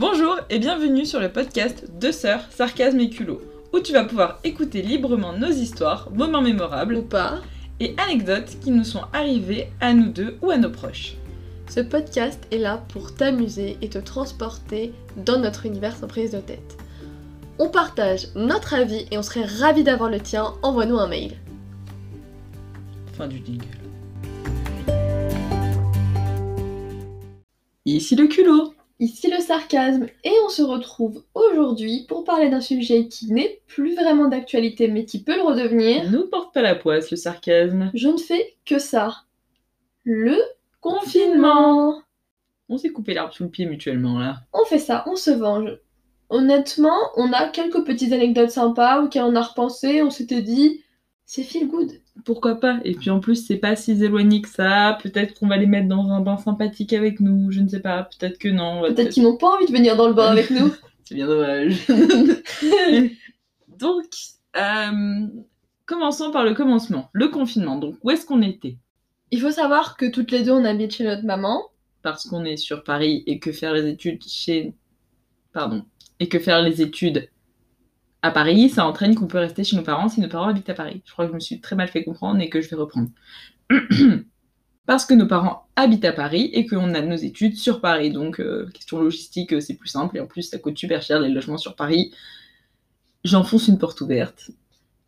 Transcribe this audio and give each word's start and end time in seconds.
Bonjour 0.00 0.38
et 0.48 0.58
bienvenue 0.58 1.04
sur 1.04 1.20
le 1.20 1.30
podcast 1.30 1.84
Deux 2.00 2.10
sœurs, 2.10 2.40
sarcasme 2.48 3.00
et 3.00 3.10
culot, 3.10 3.42
où 3.74 3.80
tu 3.80 3.92
vas 3.92 4.04
pouvoir 4.04 4.38
écouter 4.44 4.80
librement 4.80 5.34
nos 5.34 5.50
histoires, 5.50 6.10
moments 6.10 6.40
mémorables 6.40 6.94
ou 6.94 7.02
pas, 7.02 7.40
et 7.80 7.94
anecdotes 7.98 8.56
qui 8.62 8.70
nous 8.70 8.84
sont 8.84 9.02
arrivées 9.12 9.68
à 9.78 9.92
nous 9.92 10.08
deux 10.08 10.38
ou 10.40 10.50
à 10.50 10.56
nos 10.56 10.70
proches. 10.70 11.16
Ce 11.68 11.80
podcast 11.80 12.42
est 12.50 12.56
là 12.56 12.82
pour 12.88 13.14
t'amuser 13.14 13.76
et 13.82 13.90
te 13.90 13.98
transporter 13.98 14.94
dans 15.18 15.38
notre 15.38 15.66
univers 15.66 15.94
sans 15.94 16.08
prise 16.08 16.30
de 16.30 16.40
tête. 16.40 16.78
On 17.58 17.68
partage 17.68 18.28
notre 18.34 18.72
avis 18.72 19.04
et 19.10 19.18
on 19.18 19.22
serait 19.22 19.44
ravis 19.44 19.84
d'avoir 19.84 20.08
le 20.08 20.20
tien. 20.20 20.54
Envoie-nous 20.62 20.96
un 20.96 21.08
mail. 21.08 21.36
Fin 23.18 23.28
du 23.28 23.36
jingle. 23.44 23.66
Ici 27.84 28.16
le 28.16 28.28
culot. 28.28 28.72
Ici 29.00 29.30
le 29.30 29.40
sarcasme 29.40 30.08
et 30.24 30.32
on 30.44 30.50
se 30.50 30.60
retrouve 30.60 31.24
aujourd'hui 31.32 32.04
pour 32.06 32.22
parler 32.22 32.50
d'un 32.50 32.60
sujet 32.60 33.08
qui 33.08 33.32
n'est 33.32 33.62
plus 33.66 33.94
vraiment 33.94 34.28
d'actualité 34.28 34.88
mais 34.88 35.06
qui 35.06 35.22
peut 35.22 35.36
le 35.36 35.42
redevenir. 35.42 36.10
Nous 36.10 36.26
porte 36.26 36.52
pas 36.52 36.60
la 36.60 36.74
poisse 36.74 37.10
le 37.10 37.16
sarcasme. 37.16 37.90
Je 37.94 38.08
ne 38.08 38.18
fais 38.18 38.58
que 38.66 38.78
ça. 38.78 39.22
Le 40.04 40.36
confinement. 40.82 42.02
On 42.68 42.76
s'est 42.76 42.90
coupé 42.90 43.14
l'arbre 43.14 43.32
sous 43.32 43.44
le 43.44 43.48
pied 43.48 43.64
mutuellement 43.64 44.18
là. 44.18 44.42
On 44.52 44.66
fait 44.66 44.78
ça, 44.78 45.02
on 45.06 45.16
se 45.16 45.30
venge. 45.30 45.78
Honnêtement, 46.28 46.98
on 47.16 47.32
a 47.32 47.48
quelques 47.48 47.86
petites 47.86 48.12
anecdotes 48.12 48.50
sympas 48.50 49.02
auxquelles 49.02 49.22
on 49.22 49.34
a 49.34 49.40
repensé, 49.40 50.02
on 50.02 50.10
s'était 50.10 50.42
dit 50.42 50.82
c'est 51.24 51.42
feel 51.42 51.68
good. 51.68 51.90
Pourquoi 52.24 52.56
pas 52.56 52.80
Et 52.84 52.94
puis 52.94 53.10
en 53.10 53.20
plus, 53.20 53.46
c'est 53.46 53.56
pas 53.56 53.76
si 53.76 53.92
éloigné 53.92 54.42
que 54.42 54.48
ça. 54.48 54.98
Peut-être 55.02 55.38
qu'on 55.38 55.48
va 55.48 55.56
les 55.56 55.66
mettre 55.66 55.88
dans 55.88 56.10
un 56.10 56.20
bain 56.20 56.36
sympathique 56.36 56.92
avec 56.92 57.20
nous. 57.20 57.50
Je 57.50 57.60
ne 57.60 57.68
sais 57.68 57.80
pas. 57.80 58.04
Peut-être 58.04 58.38
que 58.38 58.48
non. 58.48 58.82
Peut-être 58.82 59.10
qu'ils 59.10 59.22
n'ont 59.22 59.36
pas 59.36 59.48
envie 59.48 59.66
de 59.66 59.72
venir 59.72 59.96
dans 59.96 60.08
le 60.08 60.14
bain 60.14 60.28
avec 60.28 60.50
nous. 60.50 60.72
c'est 61.04 61.14
bien 61.14 61.26
dommage. 61.26 61.86
Donc, 63.78 64.06
euh, 64.56 65.26
commençons 65.86 66.30
par 66.30 66.44
le 66.44 66.54
commencement. 66.54 67.08
Le 67.12 67.28
confinement. 67.28 67.76
Donc, 67.76 67.96
où 68.02 68.10
est-ce 68.10 68.26
qu'on 68.26 68.42
était? 68.42 68.76
Il 69.30 69.40
faut 69.40 69.50
savoir 69.50 69.96
que 69.96 70.10
toutes 70.10 70.30
les 70.30 70.42
deux, 70.42 70.52
on 70.52 70.64
habite 70.64 70.92
chez 70.92 71.04
notre 71.04 71.24
maman. 71.24 71.62
Parce 72.02 72.26
qu'on 72.26 72.44
est 72.44 72.56
sur 72.56 72.82
Paris 72.82 73.22
et 73.26 73.38
que 73.38 73.52
faire 73.52 73.72
les 73.72 73.86
études 73.86 74.22
chez. 74.26 74.74
Pardon. 75.52 75.84
Et 76.18 76.28
que 76.28 76.38
faire 76.38 76.62
les 76.62 76.82
études 76.82 77.28
à 78.22 78.30
Paris, 78.30 78.68
ça 78.68 78.86
entraîne 78.86 79.14
qu'on 79.14 79.26
peut 79.26 79.38
rester 79.38 79.64
chez 79.64 79.76
nos 79.76 79.82
parents 79.82 80.08
si 80.08 80.20
nos 80.20 80.28
parents 80.28 80.48
habitent 80.48 80.68
à 80.68 80.74
Paris. 80.74 81.02
Je 81.04 81.12
crois 81.12 81.24
que 81.24 81.30
je 81.30 81.34
me 81.34 81.40
suis 81.40 81.60
très 81.60 81.76
mal 81.76 81.88
fait 81.88 82.04
comprendre 82.04 82.40
et 82.40 82.50
que 82.50 82.60
je 82.60 82.68
vais 82.68 82.76
reprendre. 82.76 83.08
Parce 84.86 85.04
que 85.04 85.14
nos 85.14 85.26
parents 85.26 85.68
habitent 85.76 86.04
à 86.04 86.12
Paris 86.12 86.50
et 86.52 86.66
qu'on 86.66 86.94
a 86.94 87.00
nos 87.00 87.16
études 87.16 87.56
sur 87.56 87.80
Paris. 87.80 88.10
Donc, 88.10 88.40
euh, 88.40 88.68
question 88.74 88.98
logistique, 88.98 89.52
euh, 89.52 89.60
c'est 89.60 89.74
plus 89.74 89.88
simple. 89.88 90.16
Et 90.16 90.20
en 90.20 90.26
plus, 90.26 90.42
ça 90.42 90.58
coûte 90.58 90.76
super 90.76 91.00
cher 91.00 91.20
les 91.20 91.28
logements 91.28 91.58
sur 91.58 91.76
Paris. 91.76 92.12
J'enfonce 93.24 93.68
une 93.68 93.78
porte 93.78 94.00
ouverte. 94.00 94.50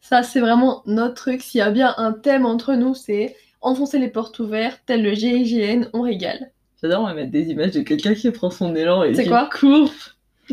Ça, 0.00 0.22
c'est 0.22 0.40
vraiment 0.40 0.82
notre 0.86 1.14
truc. 1.14 1.42
S'il 1.42 1.58
y 1.58 1.62
a 1.62 1.70
bien 1.70 1.94
un 1.96 2.12
thème 2.12 2.46
entre 2.46 2.74
nous, 2.74 2.94
c'est 2.94 3.36
enfoncer 3.60 3.98
les 3.98 4.08
portes 4.08 4.38
ouvertes, 4.38 4.82
tel 4.86 5.02
le 5.02 5.14
GIGN, 5.14 5.88
on 5.92 6.02
régale. 6.02 6.52
J'adore, 6.80 7.02
on 7.02 7.06
va 7.06 7.14
mettre 7.14 7.30
des 7.30 7.50
images 7.50 7.72
de 7.72 7.80
quelqu'un 7.80 8.14
qui 8.14 8.30
prend 8.30 8.50
son 8.50 8.74
élan 8.74 9.04
et 9.04 9.12
qui 9.12 9.30
court 9.58 9.92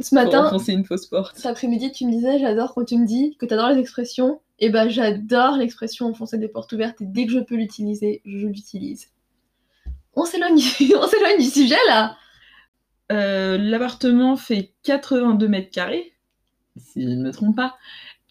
ce 0.03 0.16
matin, 0.16 0.58
une 0.67 0.86
fausse 0.86 1.05
porte. 1.05 1.36
Cet 1.36 1.45
après-midi, 1.45 1.92
tu 1.92 2.05
me 2.05 2.11
disais, 2.11 2.39
j'adore 2.39 2.73
quand 2.73 2.86
tu 2.86 2.97
me 2.97 3.05
dis 3.05 3.36
que 3.39 3.45
tu 3.45 3.53
adores 3.53 3.69
les 3.69 3.80
expressions. 3.80 4.42
Et 4.61 4.66
eh 4.66 4.69
ben, 4.69 4.89
j'adore 4.89 5.55
l'expression 5.55 6.08
enfoncer 6.08 6.38
des 6.38 6.50
portes 6.50 6.73
ouvertes 6.73 7.00
et 7.00 7.05
dès 7.05 7.25
que 7.25 7.31
je 7.31 7.39
peux 7.39 7.55
l'utiliser, 7.55 8.22
je 8.25 8.45
l'utilise. 8.45 9.08
On 10.16 10.25
s'éloigne, 10.25 10.58
on 10.97 11.08
s'éloigne 11.08 11.38
du 11.38 11.50
sujet 11.50 11.77
là. 11.88 12.17
Euh, 13.11 13.58
l'appartement 13.58 14.36
fait 14.36 14.73
82 14.83 15.47
mètres 15.47 15.72
carrés, 15.72 16.11
si 16.77 17.04
je 17.04 17.08
ne 17.08 17.23
me 17.23 17.32
trompe 17.32 17.55
pas. 17.55 17.77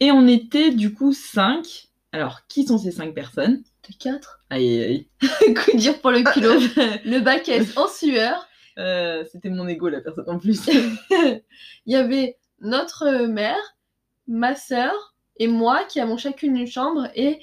Et 0.01 0.12
on 0.12 0.27
était 0.28 0.71
du 0.71 0.93
coup 0.93 1.12
5. 1.12 1.89
Alors, 2.12 2.47
qui 2.47 2.67
sont 2.67 2.78
ces 2.78 2.91
5 2.91 3.15
personnes? 3.15 3.62
De 3.89 3.95
4. 3.99 4.41
Aïe 4.51 4.69
aïe 4.69 4.83
aïe. 4.83 5.55
Coup 5.55 5.77
dur 5.77 5.99
pour 6.01 6.11
le 6.11 6.23
culot. 6.23 6.61
le 7.05 7.21
bac 7.21 7.49
est 7.49 7.77
en 7.78 7.89
sueur. 7.89 8.47
Euh, 8.78 9.25
c'était 9.31 9.50
mon 9.50 9.66
ego, 9.66 9.89
la 9.89 10.00
personne 10.00 10.28
en 10.28 10.39
plus. 10.39 10.66
Il 11.11 11.43
y 11.87 11.97
avait 11.97 12.39
notre 12.61 13.27
mère, 13.27 13.77
ma 14.27 14.55
sœur 14.55 15.15
et 15.39 15.49
moi 15.49 15.84
qui 15.84 16.00
avons 16.00 16.16
chacune 16.16 16.56
une 16.56 16.66
chambre 16.66 17.09
et 17.15 17.39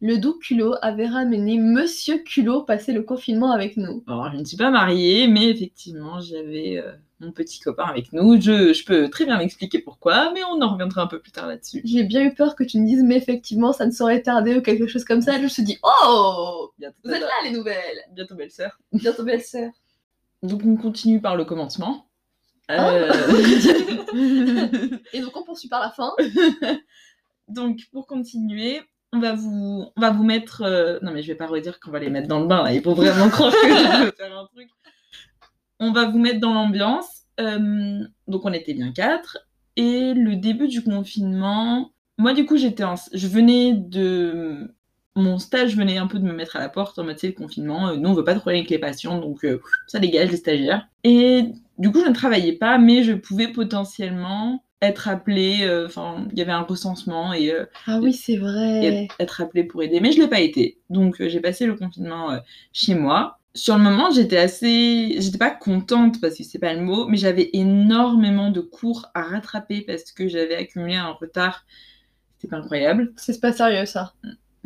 le 0.00 0.16
doux 0.16 0.38
culot 0.38 0.74
avait 0.80 1.06
ramené 1.06 1.58
Monsieur 1.58 2.18
culot 2.18 2.62
passer 2.62 2.92
le 2.92 3.02
confinement 3.02 3.52
avec 3.52 3.76
nous. 3.76 4.02
Alors, 4.06 4.32
je 4.32 4.38
ne 4.38 4.44
suis 4.44 4.56
pas 4.56 4.70
mariée, 4.70 5.28
mais 5.28 5.50
effectivement, 5.50 6.20
j'avais 6.20 6.78
euh, 6.78 6.92
mon 7.20 7.32
petit 7.32 7.60
copain 7.60 7.84
avec 7.84 8.12
nous. 8.14 8.40
Je, 8.40 8.84
peux 8.84 9.10
très 9.10 9.26
bien 9.26 9.36
m'expliquer 9.36 9.78
pourquoi, 9.80 10.32
mais 10.32 10.42
on 10.44 10.62
en 10.62 10.72
reviendra 10.72 11.02
un 11.02 11.06
peu 11.06 11.20
plus 11.20 11.32
tard 11.32 11.46
là-dessus. 11.46 11.82
J'ai 11.84 12.04
bien 12.04 12.24
eu 12.24 12.34
peur 12.34 12.56
que 12.56 12.64
tu 12.64 12.80
me 12.80 12.86
dises, 12.86 13.02
mais 13.04 13.16
effectivement, 13.16 13.74
ça 13.74 13.84
ne 13.84 13.90
saurait 13.90 14.22
tarder 14.22 14.56
ou 14.56 14.62
quelque 14.62 14.86
chose 14.86 15.04
comme 15.04 15.20
ça. 15.20 15.36
Je 15.36 15.42
me 15.42 15.48
suis 15.48 15.64
dit, 15.64 15.78
oh 15.82 16.70
Bientôt 16.78 16.96
Vous 17.04 17.10
êtes 17.10 17.20
là, 17.20 17.28
les 17.44 17.50
nouvelles 17.50 18.00
Bientôt 18.12 18.34
belle-sœur. 18.34 18.80
Bientôt 18.92 19.24
belle-sœur. 19.24 19.70
Donc 20.42 20.62
on 20.64 20.76
continue 20.76 21.20
par 21.20 21.36
le 21.36 21.44
commencement. 21.44 22.06
Ah. 22.68 22.90
Euh, 22.90 23.12
Et 25.12 25.20
donc 25.20 25.36
on 25.36 25.44
poursuit 25.44 25.68
par 25.68 25.80
la 25.80 25.90
fin. 25.90 26.12
donc 27.48 27.80
pour 27.92 28.06
continuer, 28.06 28.80
on 29.12 29.18
va 29.18 29.34
vous, 29.34 29.86
on 29.96 30.00
va 30.00 30.10
vous 30.10 30.24
mettre. 30.24 30.62
Euh, 30.62 30.98
non 31.02 31.12
mais 31.12 31.22
je 31.22 31.28
vais 31.28 31.34
pas 31.34 31.46
redire 31.46 31.80
qu'on 31.80 31.90
va 31.90 31.98
les 31.98 32.10
mettre 32.10 32.28
dans 32.28 32.40
le 32.40 32.46
bain 32.46 32.62
là. 32.62 32.72
Il 32.72 32.82
faut 32.82 32.94
vraiment 32.94 33.28
croire 33.28 33.52
que 33.52 33.68
je 33.68 34.04
veux 34.04 34.12
faire 34.12 34.38
un 34.38 34.46
truc. 34.46 34.68
On 35.78 35.92
va 35.92 36.08
vous 36.08 36.18
mettre 36.18 36.40
dans 36.40 36.54
l'ambiance. 36.54 37.22
Euh, 37.40 38.04
donc 38.28 38.44
on 38.44 38.52
était 38.52 38.74
bien 38.74 38.92
quatre. 38.92 39.38
Et 39.76 40.14
le 40.14 40.36
début 40.36 40.68
du 40.68 40.82
confinement, 40.82 41.92
moi 42.18 42.34
du 42.34 42.44
coup 42.44 42.56
j'étais, 42.56 42.84
je 43.12 43.26
venais 43.26 43.72
de 43.74 44.74
mon 45.16 45.38
stage 45.38 45.76
venait 45.76 45.98
un 45.98 46.06
peu 46.06 46.18
de 46.18 46.24
me 46.24 46.32
mettre 46.32 46.56
à 46.56 46.60
la 46.60 46.68
porte 46.68 46.98
en 46.98 47.04
mode, 47.04 47.18
le 47.22 47.32
confinement, 47.32 47.88
euh, 47.88 47.96
nous 47.96 48.10
on 48.10 48.14
veut 48.14 48.24
pas 48.24 48.34
trop 48.34 48.50
avec 48.50 48.70
les 48.70 48.78
patients, 48.78 49.18
donc 49.18 49.44
euh, 49.44 49.60
ça 49.86 49.98
dégage 49.98 50.30
les 50.30 50.36
stagiaires. 50.36 50.86
Et 51.04 51.44
du 51.78 51.90
coup, 51.90 52.00
je 52.00 52.08
ne 52.08 52.14
travaillais 52.14 52.52
pas, 52.52 52.78
mais 52.78 53.02
je 53.02 53.12
pouvais 53.12 53.48
potentiellement 53.48 54.64
être 54.82 55.08
appelée, 55.08 55.58
euh, 55.62 55.86
enfin, 55.86 56.26
il 56.32 56.38
y 56.38 56.42
avait 56.42 56.52
un 56.52 56.62
recensement 56.62 57.34
et... 57.34 57.52
ah 57.86 57.98
oui, 58.00 58.14
c'est 58.14 58.36
vrai. 58.36 59.08
être 59.18 59.40
appelée 59.42 59.64
pour 59.64 59.82
aider, 59.82 60.00
mais 60.00 60.12
je 60.12 60.20
l'ai 60.20 60.28
pas 60.28 60.40
été. 60.40 60.78
Donc 60.88 61.22
j'ai 61.26 61.40
passé 61.40 61.66
le 61.66 61.74
confinement 61.74 62.38
chez 62.72 62.94
moi. 62.94 63.38
Sur 63.52 63.76
le 63.76 63.82
moment, 63.82 64.10
j'étais 64.12 64.38
assez... 64.38 65.16
J'étais 65.20 65.36
pas 65.36 65.50
contente, 65.50 66.20
parce 66.20 66.38
que 66.38 66.44
c'est 66.44 66.60
pas 66.60 66.72
le 66.72 66.80
mot, 66.80 67.08
mais 67.08 67.16
j'avais 67.16 67.50
énormément 67.52 68.50
de 68.50 68.60
cours 68.60 69.10
à 69.12 69.22
rattraper 69.22 69.82
parce 69.82 70.12
que 70.12 70.28
j'avais 70.28 70.54
accumulé 70.54 70.94
un 70.94 71.10
retard. 71.10 71.66
C'était 72.38 72.52
pas 72.52 72.58
incroyable. 72.58 73.12
C'est 73.16 73.38
pas 73.40 73.52
sérieux, 73.52 73.84
ça. 73.86 74.14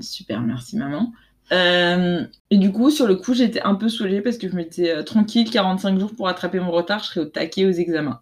Super, 0.01 0.41
merci 0.41 0.77
maman. 0.77 1.13
Euh, 1.53 2.25
et 2.51 2.57
du 2.57 2.73
coup, 2.73 2.91
sur 2.91 3.07
le 3.07 3.17
coup, 3.17 3.35
j'étais 3.35 3.63
un 3.63 3.75
peu 3.75 3.89
soulagée 3.89 4.23
parce 4.23 4.39
que 4.39 4.49
je 4.49 4.57
m'étais 4.57 4.91
euh, 4.91 5.03
tranquille, 5.03 5.51
45 5.51 5.99
jours 5.99 6.15
pour 6.15 6.27
rattraper 6.27 6.61
mon 6.61 6.71
retard, 6.71 7.01
je 7.01 7.09
serais 7.09 7.21
au 7.21 7.27
taquet 7.27 7.67
aux 7.67 7.71
examens. 7.71 8.21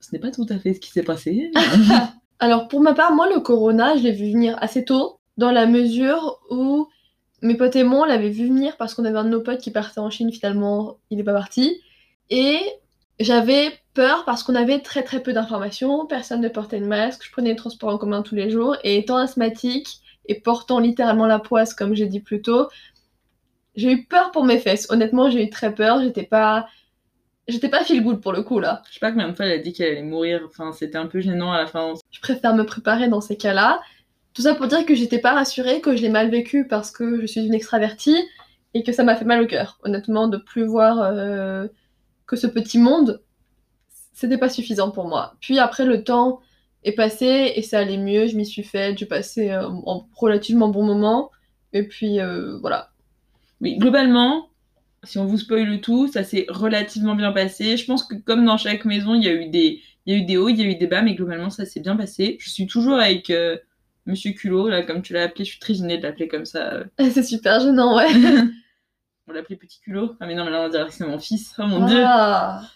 Ce 0.00 0.08
n'est 0.12 0.18
pas 0.18 0.30
tout 0.30 0.46
à 0.48 0.58
fait 0.58 0.74
ce 0.74 0.80
qui 0.80 0.90
s'est 0.90 1.02
passé. 1.02 1.50
Alors 2.40 2.68
pour 2.68 2.80
ma 2.80 2.94
part, 2.94 3.14
moi 3.14 3.28
le 3.28 3.40
corona, 3.40 3.96
je 3.96 4.02
l'ai 4.02 4.12
vu 4.12 4.32
venir 4.32 4.56
assez 4.60 4.84
tôt, 4.84 5.18
dans 5.36 5.50
la 5.50 5.66
mesure 5.66 6.40
où 6.50 6.88
mes 7.42 7.56
potes 7.56 7.76
et 7.76 7.84
moi, 7.84 8.02
on 8.02 8.04
l'avait 8.04 8.30
vu 8.30 8.46
venir 8.46 8.76
parce 8.76 8.94
qu'on 8.94 9.04
avait 9.04 9.18
un 9.18 9.24
de 9.24 9.28
nos 9.28 9.42
potes 9.42 9.60
qui 9.60 9.70
partait 9.70 10.00
en 10.00 10.10
Chine, 10.10 10.32
finalement, 10.32 10.96
il 11.10 11.18
n'est 11.18 11.24
pas 11.24 11.34
parti. 11.34 11.80
Et 12.30 12.58
j'avais 13.20 13.70
peur 13.92 14.24
parce 14.24 14.42
qu'on 14.42 14.54
avait 14.54 14.80
très 14.80 15.02
très 15.02 15.22
peu 15.22 15.32
d'informations, 15.32 16.06
personne 16.06 16.40
ne 16.40 16.48
portait 16.48 16.80
de 16.80 16.86
masque, 16.86 17.22
je 17.24 17.30
prenais 17.30 17.50
les 17.50 17.56
transports 17.56 17.90
en 17.90 17.98
commun 17.98 18.22
tous 18.22 18.34
les 18.34 18.50
jours, 18.50 18.76
et 18.82 18.98
étant 18.98 19.16
asthmatique, 19.16 20.00
et 20.26 20.40
portant 20.40 20.78
littéralement 20.78 21.26
la 21.26 21.38
poisse, 21.38 21.74
comme 21.74 21.94
j'ai 21.94 22.06
dit 22.06 22.20
plus 22.20 22.42
tôt, 22.42 22.68
j'ai 23.76 23.92
eu 23.92 24.04
peur 24.04 24.30
pour 24.30 24.44
mes 24.44 24.58
fesses. 24.58 24.86
Honnêtement, 24.90 25.30
j'ai 25.30 25.44
eu 25.44 25.50
très 25.50 25.74
peur. 25.74 26.00
J'étais 26.02 26.24
pas. 26.24 26.68
J'étais 27.46 27.68
pas 27.68 27.84
feel 27.84 28.02
good 28.02 28.22
pour 28.22 28.32
le 28.32 28.42
coup 28.42 28.58
là. 28.58 28.82
Je 28.88 28.94
sais 28.94 29.00
pas 29.00 29.10
combien 29.10 29.28
de 29.28 29.34
fois 29.34 29.44
elle 29.44 29.60
a 29.60 29.62
dit 29.62 29.74
qu'elle 29.74 29.92
allait 29.92 30.02
mourir. 30.02 30.40
Enfin, 30.46 30.72
c'était 30.72 30.96
un 30.96 31.06
peu 31.06 31.20
gênant 31.20 31.52
à 31.52 31.58
la 31.58 31.66
fin. 31.66 31.92
Je 32.10 32.20
préfère 32.20 32.54
me 32.54 32.64
préparer 32.64 33.08
dans 33.08 33.20
ces 33.20 33.36
cas-là. 33.36 33.82
Tout 34.32 34.42
ça 34.42 34.54
pour 34.54 34.66
dire 34.66 34.86
que 34.86 34.94
j'étais 34.94 35.18
pas 35.18 35.34
rassurée, 35.34 35.80
que 35.80 35.94
je 35.94 36.02
l'ai 36.02 36.08
mal 36.08 36.30
vécu 36.30 36.66
parce 36.66 36.90
que 36.90 37.20
je 37.20 37.26
suis 37.26 37.44
une 37.44 37.54
extravertie 37.54 38.16
et 38.72 38.82
que 38.82 38.92
ça 38.92 39.04
m'a 39.04 39.14
fait 39.14 39.26
mal 39.26 39.42
au 39.42 39.46
cœur. 39.46 39.78
Honnêtement, 39.84 40.26
de 40.26 40.38
plus 40.38 40.64
voir 40.64 41.00
euh, 41.02 41.68
que 42.26 42.36
ce 42.36 42.46
petit 42.46 42.78
monde, 42.78 43.22
c'était 44.14 44.38
pas 44.38 44.48
suffisant 44.48 44.90
pour 44.90 45.06
moi. 45.06 45.34
Puis 45.40 45.58
après, 45.58 45.84
le 45.84 46.02
temps 46.02 46.40
est 46.84 46.92
passé 46.92 47.52
et 47.56 47.62
ça 47.62 47.78
allait 47.80 47.98
mieux, 47.98 48.26
je 48.26 48.36
m'y 48.36 48.46
suis 48.46 48.62
faite, 48.62 48.98
j'ai 48.98 49.06
passé 49.06 49.50
euh, 49.50 49.68
un 49.68 50.02
relativement 50.14 50.68
bon 50.68 50.84
moment. 50.84 51.30
Et 51.72 51.82
puis 51.82 52.20
euh, 52.20 52.58
voilà. 52.58 52.90
Oui, 53.60 53.76
globalement, 53.78 54.48
si 55.02 55.18
on 55.18 55.26
vous 55.26 55.38
spoil 55.38 55.64
le 55.64 55.80
tout, 55.80 56.08
ça 56.08 56.22
s'est 56.22 56.46
relativement 56.48 57.14
bien 57.14 57.32
passé. 57.32 57.76
Je 57.76 57.84
pense 57.86 58.04
que 58.04 58.14
comme 58.14 58.44
dans 58.44 58.58
chaque 58.58 58.84
maison, 58.84 59.14
il 59.14 59.24
y 59.24 59.28
a 59.28 59.32
eu 59.32 59.48
des, 59.48 59.80
il 60.06 60.14
y 60.14 60.16
a 60.16 60.22
eu 60.22 60.24
des 60.24 60.36
hauts, 60.36 60.48
il 60.48 60.60
y 60.60 60.62
a 60.62 60.66
eu 60.66 60.76
des 60.76 60.86
bas, 60.86 61.02
mais 61.02 61.14
globalement, 61.14 61.50
ça 61.50 61.64
s'est 61.64 61.80
bien 61.80 61.96
passé. 61.96 62.36
Je 62.40 62.50
suis 62.50 62.66
toujours 62.66 62.98
avec 62.98 63.30
euh, 63.30 63.56
Monsieur 64.06 64.32
Culot, 64.32 64.68
là, 64.68 64.82
comme 64.82 65.02
tu 65.02 65.12
l'as 65.12 65.24
appelé. 65.24 65.44
Je 65.44 65.50
suis 65.50 65.60
très 65.60 65.74
gênée 65.74 65.98
de 65.98 66.02
l'appeler 66.02 66.28
comme 66.28 66.44
ça. 66.44 66.84
C'est 66.98 67.22
super 67.22 67.60
gênant, 67.60 67.96
ouais. 67.96 68.08
on 69.26 69.32
l'appelait 69.32 69.56
Petit 69.56 69.80
Culot. 69.80 70.14
Ah 70.20 70.26
mais 70.26 70.34
non, 70.34 70.44
mais 70.44 70.50
là, 70.50 70.62
on 70.62 70.68
dirait 70.68 70.86
que 70.86 70.92
c'est 70.92 71.06
mon 71.06 71.18
fils. 71.18 71.54
Oh 71.58 71.66
mon 71.66 71.82
ah. 71.84 72.60
dieu. 72.60 72.68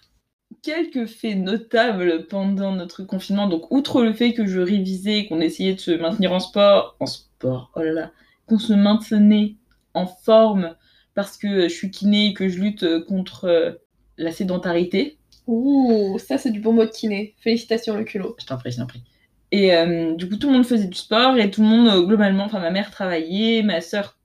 Quelques 0.63 1.07
faits 1.07 1.37
notables 1.37 2.27
pendant 2.27 2.73
notre 2.73 3.03
confinement. 3.05 3.49
Donc, 3.49 3.71
outre 3.71 4.03
le 4.03 4.13
fait 4.13 4.33
que 4.33 4.47
je 4.47 4.61
révisais, 4.61 5.27
qu'on 5.27 5.41
essayait 5.41 5.75
de 5.75 5.81
se 5.81 5.91
maintenir 5.91 6.33
en 6.33 6.41
sport, 6.41 6.97
en 7.01 7.07
sport, 7.07 7.71
oh 7.75 7.83
là 7.83 7.93
là, 7.93 8.13
qu'on 8.47 8.59
se 8.59 8.73
maintenait 8.73 9.57
en 9.95 10.07
forme 10.07 10.75
parce 11.15 11.37
que 11.37 11.69
je 11.69 11.75
suis 11.75 11.91
kiné 11.91 12.29
et 12.29 12.35
que 12.35 12.49
je 12.49 12.61
lutte 12.61 13.05
contre 13.07 13.45
euh, 13.47 13.73
la 14.19 14.33
sédentarité. 14.33 15.19
Ouh, 15.47 16.19
ça 16.19 16.39
c'est 16.39 16.51
du 16.51 16.61
bon 16.61 16.73
mot 16.73 16.85
de 16.85 16.91
kiné. 16.91 17.35
Félicitations 17.39 17.97
le 17.97 18.05
culot. 18.05 18.37
Je 18.39 18.47
t'en 18.47 18.59
prie, 18.59 18.71
je 18.71 18.77
t'en 18.77 18.87
prie. 18.87 19.03
Et 19.51 19.75
euh, 19.75 20.15
du 20.15 20.29
coup, 20.29 20.37
tout 20.37 20.49
le 20.49 20.55
monde 20.55 20.67
faisait 20.67 20.87
du 20.87 20.97
sport 20.97 21.39
et 21.39 21.51
tout 21.51 21.63
le 21.63 21.69
monde, 21.69 21.89
euh, 21.89 22.03
globalement, 22.03 22.45
enfin, 22.45 22.61
ma 22.61 22.71
mère 22.71 22.91
travaillait, 22.91 23.63
ma 23.63 23.81
soeur. 23.81 24.18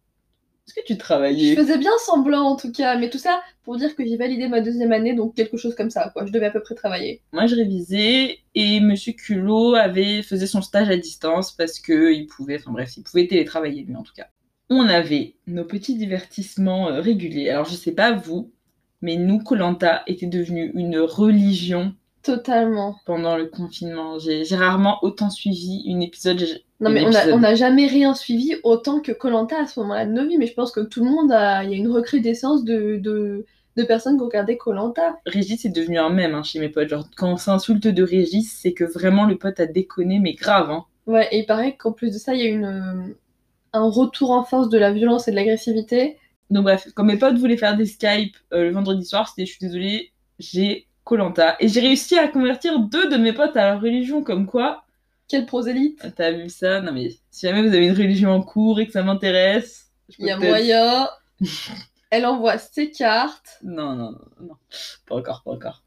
Est-ce 0.68 0.76
que 0.76 0.86
tu 0.86 0.98
travaillais? 0.98 1.56
Je 1.56 1.62
faisais 1.62 1.78
bien 1.78 1.92
semblant 2.06 2.44
en 2.44 2.56
tout 2.56 2.72
cas, 2.72 2.98
mais 2.98 3.10
tout 3.10 3.18
ça 3.18 3.42
pour 3.64 3.78
dire 3.78 3.96
que 3.96 4.06
j'ai 4.06 4.18
validé 4.18 4.48
ma 4.48 4.62
deuxième 4.62 4.92
année, 4.92 5.14
donc 5.14 5.36
quelque 5.36 5.58
chose 5.58 5.76
comme 5.76 5.90
ça, 5.90 6.10
quoi. 6.14 6.26
Je 6.26 6.32
devais 6.32 6.46
à 6.48 6.52
peu 6.52 6.62
près 6.62 6.76
travailler. 6.76 7.22
Moi, 7.32 7.48
je 7.48 7.56
révisais 7.56 8.40
et 8.56 8.80
Monsieur 8.80 9.14
Culot 9.14 9.76
avait 9.76 10.22
faisait 10.22 10.48
son 10.48 10.62
stage 10.62 10.90
à 10.90 10.98
distance 10.98 11.52
parce 11.52 11.80
que 11.80 12.14
il 12.14 12.28
pouvait, 12.28 12.58
enfin 12.58 12.72
bref, 12.72 12.96
il 12.98 13.04
pouvait 13.04 13.28
télétravailler 13.28 13.84
lui 13.84 13.96
en 13.96 14.04
tout 14.04 14.14
cas. 14.16 14.28
On 14.70 14.88
avait 14.88 15.36
nos 15.48 15.66
petits 15.66 15.96
divertissements 15.96 16.88
euh, 16.90 17.02
réguliers. 17.02 17.50
Alors, 17.50 17.66
je 17.66 17.76
sais 17.76 17.92
pas 17.92 18.14
vous, 18.14 18.52
mais 19.02 19.18
nous, 19.18 19.40
Colanta 19.40 20.04
était 20.08 20.28
devenu 20.28 20.72
une 20.76 20.98
religion 21.00 21.94
Totalement. 22.24 22.96
pendant 23.06 23.36
le 23.38 23.48
confinement. 23.48 24.18
J'ai 24.18 24.46
j'ai 24.46 24.56
rarement 24.56 25.00
autant 25.04 25.30
suivi 25.30 25.84
une 25.86 26.02
épisode. 26.02 26.46
Non 26.84 26.90
mais 26.90 27.06
on 27.32 27.40
n'a 27.40 27.56
jamais 27.56 27.88
rien 27.88 28.14
suivi 28.14 28.56
autant 28.64 29.00
que 29.00 29.12
Colanta 29.12 29.62
à 29.62 29.68
ce 29.68 29.80
moment-là 29.80 30.06
de 30.06 30.12
nos 30.12 30.28
vies, 30.28 30.38
mais 30.38 30.48
je 30.48 30.54
pense 30.54 30.72
que 30.72 30.82
tout 30.82 31.04
le 31.04 31.10
monde 31.10 31.32
a, 31.32 31.64
il 31.64 31.72
y 31.72 31.74
a 31.74 31.78
une 31.78 31.88
recrudescence 31.88 32.64
de, 32.64 32.98
de, 32.98 33.46
de 33.78 33.84
personnes 33.84 34.18
qui 34.18 34.24
regardaient 34.24 34.58
Colanta. 34.58 35.16
Régis 35.26 35.64
est 35.66 35.70
devenu 35.70 35.98
un 35.98 36.10
mème 36.10 36.36
hein, 36.36 36.44
chez 36.44 36.60
mes 36.60 36.70
potes. 36.70 36.90
Genre, 36.90 37.08
quand 37.16 37.32
on 37.32 37.38
s'insulte 37.38 37.88
de 37.88 38.04
Régis, 38.04 38.52
c'est 38.62 38.74
que 38.74 38.84
vraiment 38.84 39.26
le 39.26 39.38
pote 39.38 39.60
a 39.60 39.66
déconné, 39.66 40.20
mais 40.20 40.34
grave. 40.34 40.70
Hein. 40.72 40.86
Ouais, 41.08 41.28
et 41.32 41.40
il 41.40 41.46
paraît 41.46 41.76
qu'en 41.76 41.92
plus 41.92 42.12
de 42.12 42.18
ça, 42.18 42.34
il 42.34 42.42
y 42.42 42.46
a 42.46 42.50
une, 42.50 42.66
euh, 42.66 43.14
un 43.74 43.90
retour 43.90 44.32
en 44.32 44.44
force 44.44 44.70
de 44.70 44.78
la 44.78 44.92
violence 44.92 45.28
et 45.28 45.32
de 45.32 45.36
l'agressivité. 45.36 46.18
Donc 46.50 46.64
bref, 46.64 46.88
quand 46.94 47.04
mes 47.04 47.18
potes 47.18 47.38
voulaient 47.38 47.58
faire 47.58 47.78
des 47.78 47.86
Skype 47.86 48.36
euh, 48.54 48.66
le 48.66 48.72
vendredi 48.72 49.06
soir, 49.06 49.28
c'était 49.28 49.46
je 49.46 49.52
suis 49.52 49.66
désolée, 49.66 50.12
j'ai 50.40 50.88
Colanta. 51.04 51.56
Et 51.60 51.68
j'ai 51.68 51.82
réussi 51.82 52.18
à 52.18 52.28
convertir 52.28 52.80
deux 52.80 53.10
de 53.10 53.18
mes 53.18 53.34
potes 53.34 53.58
à 53.58 53.66
la 53.66 53.78
religion, 53.78 54.24
comme 54.24 54.46
quoi. 54.46 54.84
Quel 55.28 55.46
prosélyte 55.46 56.06
T'as 56.16 56.32
vu 56.32 56.50
ça? 56.50 56.82
Non 56.82 56.92
mais 56.94 57.10
si 57.32 57.48
jamais 57.48 57.62
vous 57.62 57.74
avez 57.74 57.88
une 57.88 57.96
religion 57.98 58.32
en 58.32 58.42
cours 58.42 58.80
et 58.80 58.86
que 58.86 58.92
ça 58.92 59.04
m'intéresse, 59.04 59.92
Il 60.20 60.26
y 60.26 60.32
a 60.32 60.38
moyen. 60.38 61.10
Elle 62.12 62.26
envoie 62.28 62.58
ses 62.60 62.92
cartes. 62.92 63.58
Non, 63.64 63.96
non, 63.96 64.12
non, 64.12 64.20
non, 64.42 64.56
pas 65.08 65.16
encore, 65.16 65.42
pas 65.44 65.52
encore. 65.52 65.84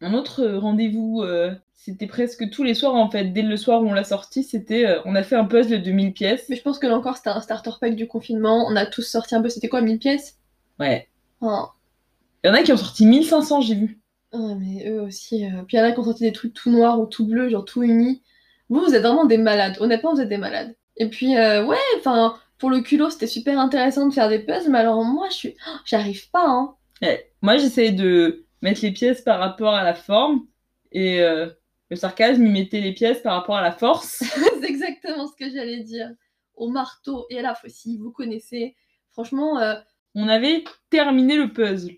Un 0.00 0.14
autre 0.14 0.40
euh, 0.42 0.58
rendez-vous, 0.58 1.20
euh, 1.22 1.54
c'était 1.74 2.06
presque 2.06 2.48
tous 2.50 2.62
les 2.62 2.72
soirs 2.74 2.94
en 2.94 3.10
fait. 3.10 3.24
Dès 3.26 3.42
le 3.42 3.56
soir 3.58 3.82
où 3.82 3.86
on 3.86 3.92
l'a 3.92 4.04
sorti, 4.04 4.42
c'était, 4.42 4.86
euh, 4.86 5.00
on 5.04 5.14
a 5.14 5.22
fait 5.22 5.36
un 5.36 5.44
puzzle 5.44 5.82
de 5.82 5.90
1000 5.90 6.14
pièces. 6.14 6.46
Mais 6.48 6.56
je 6.56 6.62
pense 6.62 6.78
que 6.78 6.86
là 6.86 6.96
encore, 6.96 7.16
c'était 7.18 7.28
un 7.30 7.40
starter 7.42 7.72
pack 7.80 7.94
du 7.94 8.08
confinement. 8.08 8.66
On 8.68 8.76
a 8.76 8.86
tous 8.86 9.02
sorti 9.02 9.34
un 9.34 9.42
peu. 9.42 9.50
C'était 9.50 9.68
quoi, 9.68 9.82
1000 9.82 9.98
pièces? 9.98 10.38
Ouais. 10.80 11.08
Ah. 11.42 11.72
Il 12.42 12.48
y 12.48 12.50
en 12.50 12.54
a 12.54 12.62
qui 12.62 12.72
ont 12.72 12.76
sorti 12.78 13.04
1500, 13.04 13.60
j'ai 13.60 13.74
vu. 13.74 14.00
Ah, 14.32 14.54
mais 14.58 14.88
eux 14.88 15.02
aussi. 15.02 15.44
euh, 15.44 15.62
Puis 15.66 15.76
il 15.76 15.80
y 15.80 15.82
en 15.82 15.84
a 15.84 15.92
qui 15.92 15.98
ont 15.98 16.04
sorti 16.04 16.22
des 16.24 16.32
trucs 16.32 16.54
tout 16.54 16.70
noirs 16.70 16.98
ou 17.00 17.06
tout 17.06 17.26
bleus, 17.26 17.50
genre 17.50 17.64
tout 17.66 17.82
unis. 17.82 18.22
Vous, 18.68 18.80
vous 18.80 18.94
êtes 18.94 19.02
vraiment 19.02 19.24
des 19.24 19.38
malades. 19.38 19.76
Honnêtement, 19.80 20.14
vous 20.14 20.20
êtes 20.20 20.28
des 20.28 20.38
malades. 20.38 20.74
Et 20.96 21.08
puis, 21.08 21.36
euh, 21.36 21.64
ouais, 21.64 21.76
enfin, 21.98 22.36
pour 22.58 22.70
le 22.70 22.80
culot, 22.80 23.10
c'était 23.10 23.26
super 23.26 23.58
intéressant 23.58 24.08
de 24.08 24.14
faire 24.14 24.28
des 24.28 24.38
puzzles, 24.40 24.70
mais 24.70 24.78
alors 24.78 25.04
moi, 25.04 25.28
je 25.30 25.34
suis. 25.34 25.54
oh, 25.68 25.76
J'arrive 25.84 26.30
pas, 26.30 26.46
hein. 26.46 26.74
Ouais. 27.02 27.30
Moi, 27.42 27.58
j'essayais 27.58 27.92
de 27.92 28.44
mettre 28.62 28.80
les 28.82 28.92
pièces 28.92 29.20
par 29.22 29.38
rapport 29.38 29.74
à 29.74 29.84
la 29.84 29.94
forme 29.94 30.46
et 30.92 31.20
euh, 31.20 31.48
le 31.90 31.96
sarcasme, 31.96 32.44
il 32.44 32.50
mettait 32.52 32.80
les 32.80 32.92
pièces 32.94 33.20
par 33.20 33.34
rapport 33.34 33.56
à 33.56 33.62
la 33.62 33.72
force. 33.72 34.18
C'est 34.60 34.68
exactement 34.68 35.26
ce 35.28 35.36
que 35.36 35.50
j'allais 35.50 35.82
dire. 35.82 36.08
Au 36.54 36.68
marteau 36.68 37.26
et 37.30 37.38
à 37.38 37.42
la 37.42 37.54
faucille, 37.54 37.98
vous 37.98 38.10
connaissez. 38.10 38.74
Franchement, 39.12 39.58
euh, 39.60 39.74
On 40.14 40.26
avait 40.28 40.64
terminé 40.90 41.36
le 41.36 41.52
puzzle. 41.52 41.92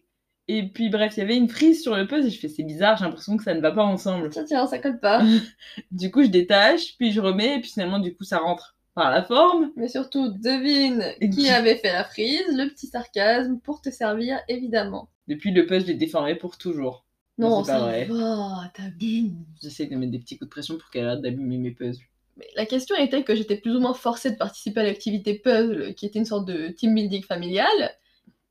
Et 0.50 0.62
puis 0.66 0.88
bref, 0.88 1.14
il 1.16 1.20
y 1.20 1.22
avait 1.22 1.36
une 1.36 1.48
frise 1.48 1.82
sur 1.82 1.94
le 1.94 2.06
puzzle 2.06 2.26
et 2.26 2.30
je 2.30 2.40
fais 2.40 2.48
c'est 2.48 2.62
bizarre, 2.62 2.96
j'ai 2.96 3.04
l'impression 3.04 3.36
que 3.36 3.44
ça 3.44 3.52
ne 3.54 3.60
va 3.60 3.70
pas 3.70 3.84
ensemble. 3.84 4.30
tiens, 4.30 4.44
tiens, 4.44 4.66
ça 4.66 4.78
colle 4.78 4.98
pas. 4.98 5.22
Du 5.92 6.10
coup, 6.10 6.22
je 6.22 6.28
détache, 6.28 6.96
puis 6.96 7.12
je 7.12 7.20
remets, 7.20 7.56
et 7.56 7.60
puis 7.60 7.70
finalement, 7.70 7.98
du 7.98 8.14
coup, 8.14 8.24
ça 8.24 8.38
rentre 8.38 8.74
par 8.94 9.10
la 9.10 9.22
forme. 9.22 9.70
Mais 9.76 9.88
surtout, 9.88 10.28
devine 10.30 11.04
qui 11.20 11.30
qui- 11.30 11.50
avait 11.50 11.76
fait 11.76 11.92
la 11.92 12.04
frise, 12.04 12.46
le 12.48 12.68
petit 12.68 12.86
sarcasme, 12.86 13.58
pour 13.62 13.80
te 13.82 13.90
servir, 13.90 14.38
évidemment. 14.48 15.08
Depuis, 15.28 15.50
le 15.52 15.66
puzzle 15.66 15.90
est 15.90 15.94
déformé 15.94 16.34
pour 16.34 16.56
toujours. 16.56 17.04
Non, 17.36 17.62
c'est 17.62 17.70
pas 17.72 17.78
ça 17.78 17.84
vrai. 17.84 18.04
va, 18.06 18.72
t'abuses. 18.74 19.32
J'essaie 19.62 19.86
de 19.86 19.94
mettre 19.96 20.10
des 20.12 20.18
petits 20.18 20.36
coups 20.38 20.48
de 20.48 20.50
pression 20.50 20.76
pour 20.78 20.90
qu'elle 20.90 21.06
arrête 21.06 21.20
d'abîmer 21.20 21.58
mes 21.58 21.70
puzzles. 21.70 22.02
Mais 22.38 22.46
la 22.56 22.66
question 22.66 22.96
était 22.96 23.22
que 23.22 23.34
j'étais 23.36 23.56
plus 23.56 23.76
ou 23.76 23.80
moins 23.80 23.94
forcée 23.94 24.30
de 24.30 24.36
participer 24.36 24.80
à 24.80 24.84
l'activité 24.84 25.34
puzzle, 25.34 25.94
qui 25.94 26.06
était 26.06 26.18
une 26.18 26.24
sorte 26.24 26.46
de 26.46 26.68
team 26.68 26.94
building 26.94 27.22
familial, 27.22 27.68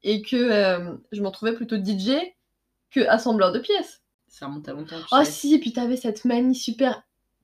et 0.03 0.21
que 0.21 0.35
euh, 0.35 0.95
je 1.11 1.21
m'en 1.21 1.31
trouvais 1.31 1.53
plutôt 1.53 1.77
DJ 1.77 2.11
que 2.91 3.01
assembleur 3.07 3.51
de 3.51 3.59
pièces. 3.59 4.01
Ça 4.27 4.47
remonte 4.47 4.67
à 4.69 4.73
longtemps. 4.73 4.97
Oh 5.11 5.23
sais. 5.23 5.31
si, 5.31 5.53
et 5.55 5.59
puis 5.59 5.73
t'avais 5.73 5.97
cette 5.97 6.25
manie 6.25 6.55
super 6.55 7.03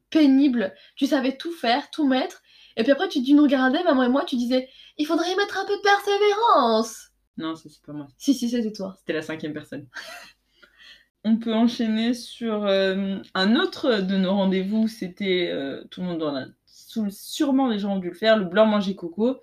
pénible, 0.10 0.74
tu 0.96 1.08
savais 1.08 1.36
tout 1.38 1.52
faire, 1.52 1.90
tout 1.90 2.08
mettre, 2.08 2.42
et 2.78 2.84
puis 2.84 2.92
après 2.92 3.08
tu, 3.10 3.24
tu 3.24 3.34
nous 3.34 3.44
regardais, 3.44 3.84
maman 3.84 4.04
et 4.04 4.10
moi, 4.10 4.26
tu 4.26 4.36
disais, 4.36 4.70
il 4.98 5.08
faudrait 5.08 5.32
y 5.32 5.36
mettre 5.36 5.58
un 5.58 5.66
peu 5.66 5.76
de 5.76 5.82
persévérance. 5.82 7.10
Non, 7.38 7.56
ça, 7.56 7.68
c'est 7.70 7.82
pas 7.82 7.94
moi. 7.94 8.08
Si, 8.18 8.34
si, 8.36 8.50
c'était 8.50 8.72
toi. 8.72 8.96
C'était 9.00 9.14
la 9.14 9.24
cinquième 9.24 9.54
personne. 9.54 9.88
On 11.24 11.38
peut 11.38 11.54
enchaîner 11.54 12.14
sur 12.14 12.66
euh, 12.66 13.18
un 13.34 13.56
autre 13.56 14.02
de 14.02 14.18
nos 14.18 14.34
rendez-vous. 14.34 14.88
C'était, 14.88 15.50
euh, 15.52 15.84
tout 15.90 16.02
le 16.02 16.08
monde 16.08 16.24
en 16.24 16.36
a 16.36 16.46
sou- 16.66 17.10
sûrement 17.10 17.68
les 17.70 17.80
gens 17.80 17.96
ont 17.96 18.00
dû 18.00 18.10
le 18.10 18.16
faire, 18.16 18.38
le 18.38 18.46
blanc 18.46 18.66
manger 18.66 18.96
coco. 18.96 19.40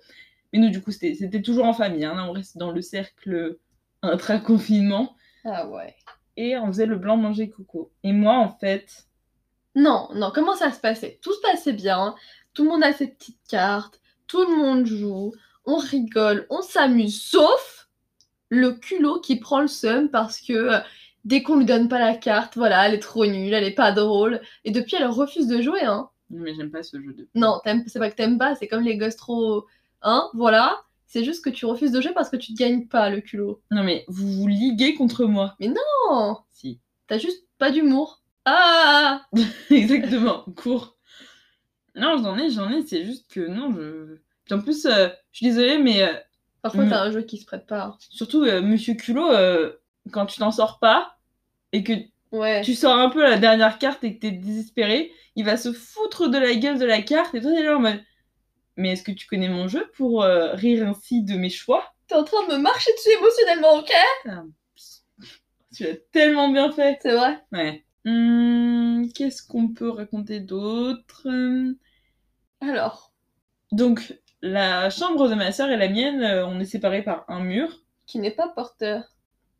Mais 0.53 0.59
nous, 0.59 0.69
du 0.69 0.81
coup, 0.81 0.91
c'était 0.91 1.41
toujours 1.41 1.65
en 1.65 1.73
famille. 1.73 2.05
hein. 2.05 2.15
Là, 2.15 2.25
on 2.25 2.31
reste 2.33 2.57
dans 2.57 2.71
le 2.71 2.81
cercle 2.81 3.57
intra-confinement. 4.01 5.15
Ah 5.45 5.67
ouais. 5.67 5.95
Et 6.37 6.57
on 6.57 6.67
faisait 6.67 6.85
le 6.85 6.97
blanc 6.97 7.17
manger 7.17 7.49
coco. 7.49 7.91
Et 8.03 8.11
moi, 8.13 8.37
en 8.37 8.49
fait, 8.49 9.07
Non, 9.75 10.09
non, 10.15 10.31
comment 10.33 10.55
ça 10.55 10.71
se 10.71 10.79
passait? 10.79 11.19
Tout 11.21 11.33
se 11.33 11.41
passait 11.41 11.73
bien, 11.73 12.15
tout 12.53 12.63
le 12.63 12.69
monde 12.69 12.83
a 12.83 12.93
ses 12.93 13.07
petites 13.07 13.39
cartes, 13.49 14.01
tout 14.27 14.41
le 14.45 14.55
monde 14.57 14.85
joue, 14.85 15.33
on 15.65 15.77
rigole, 15.77 16.45
on 16.49 16.61
s'amuse, 16.61 17.21
sauf 17.21 17.89
le 18.49 18.73
culot 18.73 19.19
qui 19.21 19.37
prend 19.39 19.61
le 19.61 19.67
seum 19.67 20.09
parce 20.09 20.39
que 20.41 20.53
euh, 20.53 20.79
dès 21.25 21.41
qu'on 21.43 21.57
lui 21.57 21.65
donne 21.65 21.87
pas 21.89 21.99
la 21.99 22.15
carte, 22.15 22.57
voilà, 22.57 22.87
elle 22.87 22.95
est 22.95 22.99
trop 22.99 23.25
nulle, 23.25 23.53
elle 23.53 23.63
est 23.63 23.71
pas 23.75 23.91
drôle, 23.93 24.41
et 24.65 24.71
depuis 24.71 24.97
elle 24.97 25.05
refuse 25.07 25.47
de 25.47 25.61
jouer, 25.61 25.83
hein. 25.83 26.09
mais 26.29 26.53
j'aime 26.55 26.71
pas 26.71 26.83
ce 26.83 27.01
jeu 27.01 27.13
de. 27.13 27.29
Non, 27.35 27.59
c'est 27.87 27.99
pas 27.99 28.09
que 28.11 28.15
t'aimes 28.15 28.37
pas, 28.37 28.55
c'est 28.55 28.67
comme 28.67 28.83
les 28.83 28.97
gosses 28.97 29.15
trop... 29.17 29.65
Hein, 30.03 30.29
voilà, 30.33 30.81
c'est 31.05 31.23
juste 31.23 31.43
que 31.43 31.49
tu 31.49 31.65
refuses 31.65 31.91
de 31.91 32.01
jouer 32.01 32.13
parce 32.13 32.29
que 32.29 32.37
tu 32.37 32.53
te 32.53 32.57
gagnes 32.59 32.87
pas 32.87 33.09
le 33.09 33.21
culot. 33.21 33.61
Non, 33.71 33.83
mais 33.83 34.05
vous 34.07 34.27
vous 34.31 34.47
liguez 34.47 34.95
contre 34.95 35.25
moi. 35.25 35.55
Non, 35.59 36.37
Si. 36.51 36.79
t'as 37.07 37.17
juste 37.17 37.45
pas 37.57 37.71
d'humour. 37.71 38.21
Ah 38.45 39.21
Exactement, 39.69 40.43
court. 40.55 40.97
Non, 41.95 42.17
j'en 42.23 42.37
ai, 42.37 42.49
j'en 42.49 42.69
ai, 42.71 42.81
c'est 42.85 43.05
juste 43.05 43.29
que 43.31 43.41
non, 43.47 43.73
je. 43.75 44.17
Puis 44.45 44.53
en 44.55 44.61
plus, 44.61 44.85
euh, 44.85 45.09
je 45.31 45.37
suis 45.37 45.45
désolée, 45.47 45.77
mais 45.77 46.03
euh, 46.03 46.13
Parfois 46.61 46.85
Mm. 46.85 46.89
t'as 46.89 47.01
un 47.03 47.11
jeu 47.11 47.21
qui 47.23 47.37
se 47.37 47.45
prête 47.45 47.65
pas. 47.67 47.97
surtout, 47.99 48.43
euh, 48.43 48.61
Monsieur 48.61 48.93
Culot, 48.93 49.31
euh, 49.31 49.73
quand 50.11 50.25
tu 50.27 50.39
t'en 50.39 50.51
sors 50.51 50.79
pas 50.79 51.17
et 51.73 51.83
que 51.83 51.93
Ouais. 52.31 52.61
tu 52.61 52.75
sors 52.75 52.95
un 52.95 53.09
peu 53.09 53.21
la 53.21 53.37
dernière 53.37 53.77
carte 53.77 54.03
et 54.03 54.15
que 54.15 54.21
t'es 54.21 54.31
désespéré, 54.31 55.11
il 55.35 55.43
va 55.43 55.57
se 55.57 55.73
foutre 55.73 56.29
de 56.29 56.37
la 56.37 56.53
gueule 56.55 56.79
de 56.79 56.85
la 56.85 57.01
carte 57.01 57.35
et 57.35 57.41
toi 57.41 57.51
t'es 57.51 57.63
là 57.63 57.75
en 57.77 57.79
mode. 57.81 57.99
Mais 58.77 58.93
est-ce 58.93 59.03
que 59.03 59.11
tu 59.11 59.27
connais 59.27 59.49
mon 59.49 59.67
jeu 59.67 59.89
pour 59.95 60.23
euh, 60.23 60.53
rire 60.53 60.87
ainsi 60.87 61.23
de 61.23 61.35
mes 61.35 61.49
choix? 61.49 61.93
T'es 62.07 62.15
en 62.15 62.23
train 62.23 62.45
de 62.47 62.53
me 62.53 62.59
marcher 62.59 62.91
dessus 62.93 63.09
émotionnellement, 63.17 63.79
ok? 63.79 63.91
Tu 65.75 65.83
l'as 65.83 65.97
tellement 66.11 66.49
bien 66.49 66.71
fait. 66.71 66.99
C'est 67.01 67.13
vrai? 67.15 67.39
Ouais. 67.51 67.85
Hum, 68.05 69.07
Qu'est-ce 69.13 69.43
qu'on 69.47 69.69
peut 69.73 69.89
raconter 69.89 70.39
d'autre? 70.39 71.27
Alors, 72.61 73.11
Donc, 73.73 74.17
la 74.41 74.89
chambre 74.89 75.27
de 75.27 75.35
ma 75.35 75.51
soeur 75.51 75.69
et 75.69 75.75
la 75.77 75.89
mienne, 75.89 76.21
euh, 76.23 76.45
on 76.47 76.59
est 76.61 76.65
séparés 76.65 77.03
par 77.03 77.25
un 77.29 77.43
mur. 77.43 77.83
qui 78.05 78.19
n'est 78.19 78.29
pas 78.35 78.47
porteur. 78.49 79.03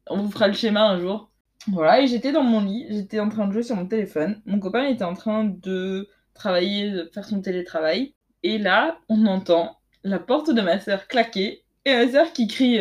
On 0.07 0.21
vous 0.21 0.29
fera 0.31 0.47
le 0.47 0.53
schéma 0.53 0.83
un 0.89 0.99
jour. 0.99 1.31
Voilà, 1.67 2.01
et 2.01 2.07
j'étais 2.07 2.31
dans 2.31 2.43
mon 2.43 2.61
lit, 2.61 2.85
j'étais 2.89 3.19
en 3.19 3.29
train 3.29 3.47
de 3.47 3.51
jouer 3.53 3.63
sur 3.63 3.75
mon 3.75 3.87
téléphone. 3.87 4.41
Mon 4.45 4.59
copain 4.59 4.83
était 4.85 5.03
en 5.03 5.13
train 5.15 5.43
de 5.43 6.07
travailler, 6.35 6.91
de 6.91 7.09
faire 7.13 7.25
son 7.25 7.41
télétravail. 7.41 8.13
Et 8.43 8.57
là, 8.57 8.99
on 9.07 9.25
entend 9.27 9.77
la 10.03 10.19
porte 10.19 10.51
de 10.51 10.61
ma 10.61 10.79
soeur 10.79 11.07
claquer 11.07 11.63
et 11.85 11.93
ma 11.93 12.11
soeur 12.11 12.33
qui 12.33 12.47
crie. 12.47 12.79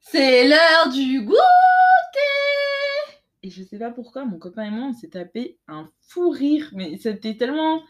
C'est 0.00 0.46
l'heure 0.46 0.88
du 0.92 1.22
goûter 1.22 1.36
Et 3.42 3.50
je 3.50 3.64
sais 3.64 3.78
pas 3.78 3.90
pourquoi, 3.90 4.24
mon 4.24 4.38
copain 4.38 4.62
et 4.64 4.70
moi, 4.70 4.86
on 4.86 4.92
s'est 4.92 5.08
tapé 5.08 5.58
un 5.66 5.90
fou 6.00 6.30
rire. 6.30 6.70
Mais 6.74 6.96
c'était 6.98 7.34
tellement. 7.34 7.82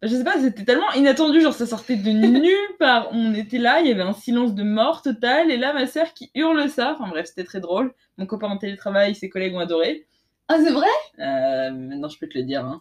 je 0.00 0.08
sais 0.08 0.24
pas, 0.24 0.40
c'était 0.40 0.64
tellement 0.64 0.90
inattendu, 0.92 1.42
genre 1.42 1.52
ça 1.52 1.66
sortait 1.66 1.96
de 1.96 2.10
nulle 2.10 2.76
part. 2.78 3.08
On 3.12 3.34
était 3.34 3.58
là, 3.58 3.80
il 3.82 3.88
y 3.88 3.92
avait 3.92 4.02
un 4.02 4.14
silence 4.14 4.54
de 4.54 4.62
mort 4.62 5.02
total, 5.02 5.50
et 5.50 5.58
là 5.58 5.74
ma 5.74 5.86
sœur 5.86 6.14
qui 6.14 6.30
hurle 6.34 6.70
ça. 6.70 6.96
Enfin 6.98 7.10
bref, 7.10 7.26
c'était 7.26 7.44
très 7.44 7.60
drôle. 7.60 7.92
Mon 8.16 8.24
copain 8.24 8.48
en 8.48 8.56
télétravail, 8.56 9.14
ses 9.14 9.28
collègues 9.28 9.54
ont 9.54 9.60
adoré. 9.60 10.06
Ah, 10.48 10.56
c'est 10.58 10.72
vrai? 10.72 10.86
Euh, 11.18 11.70
maintenant 11.70 12.08
je 12.08 12.18
peux 12.18 12.28
te 12.28 12.38
le 12.38 12.44
dire. 12.44 12.64
Hein. 12.64 12.80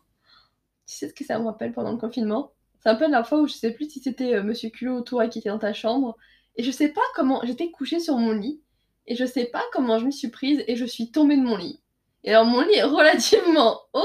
Tu 0.94 1.00
sais 1.00 1.10
ce 1.10 1.14
que 1.16 1.26
ça 1.26 1.40
me 1.40 1.46
rappelle 1.46 1.74
pendant 1.74 1.92
le 1.92 1.98
confinement? 1.98 2.52
C'est 2.80 2.90
un 2.90 2.96
peu 2.96 3.10
la 3.10 3.24
fois 3.24 3.42
où 3.42 3.48
je 3.48 3.54
sais 3.54 3.72
plus 3.72 3.90
si 3.90 4.00
c'était 4.00 4.36
euh, 4.36 4.44
Monsieur 4.44 4.70
Culot 4.70 5.00
ou 5.00 5.02
toi 5.02 5.28
qui 5.28 5.40
était 5.40 5.50
dans 5.50 5.58
ta 5.58 5.74
chambre. 5.74 6.16
Et 6.56 6.62
je 6.62 6.70
sais 6.70 6.90
pas 6.90 7.02
comment. 7.16 7.42
J'étais 7.44 7.72
couchée 7.72 8.00
sur 8.00 8.16
mon 8.18 8.32
lit. 8.32 8.62
Et 9.08 9.16
je 9.16 9.26
sais 9.26 9.46
pas 9.46 9.64
comment 9.74 9.98
je 9.98 10.06
m'y 10.06 10.14
suis 10.14 10.30
prise 10.30 10.64
et 10.68 10.76
je 10.76 10.86
suis 10.86 11.12
tombée 11.12 11.36
de 11.36 11.42
mon 11.42 11.58
lit. 11.58 11.82
Et 12.24 12.30
alors 12.30 12.46
mon 12.46 12.62
lit 12.62 12.76
est 12.76 12.84
relativement 12.84 13.82
haut. 13.94 14.04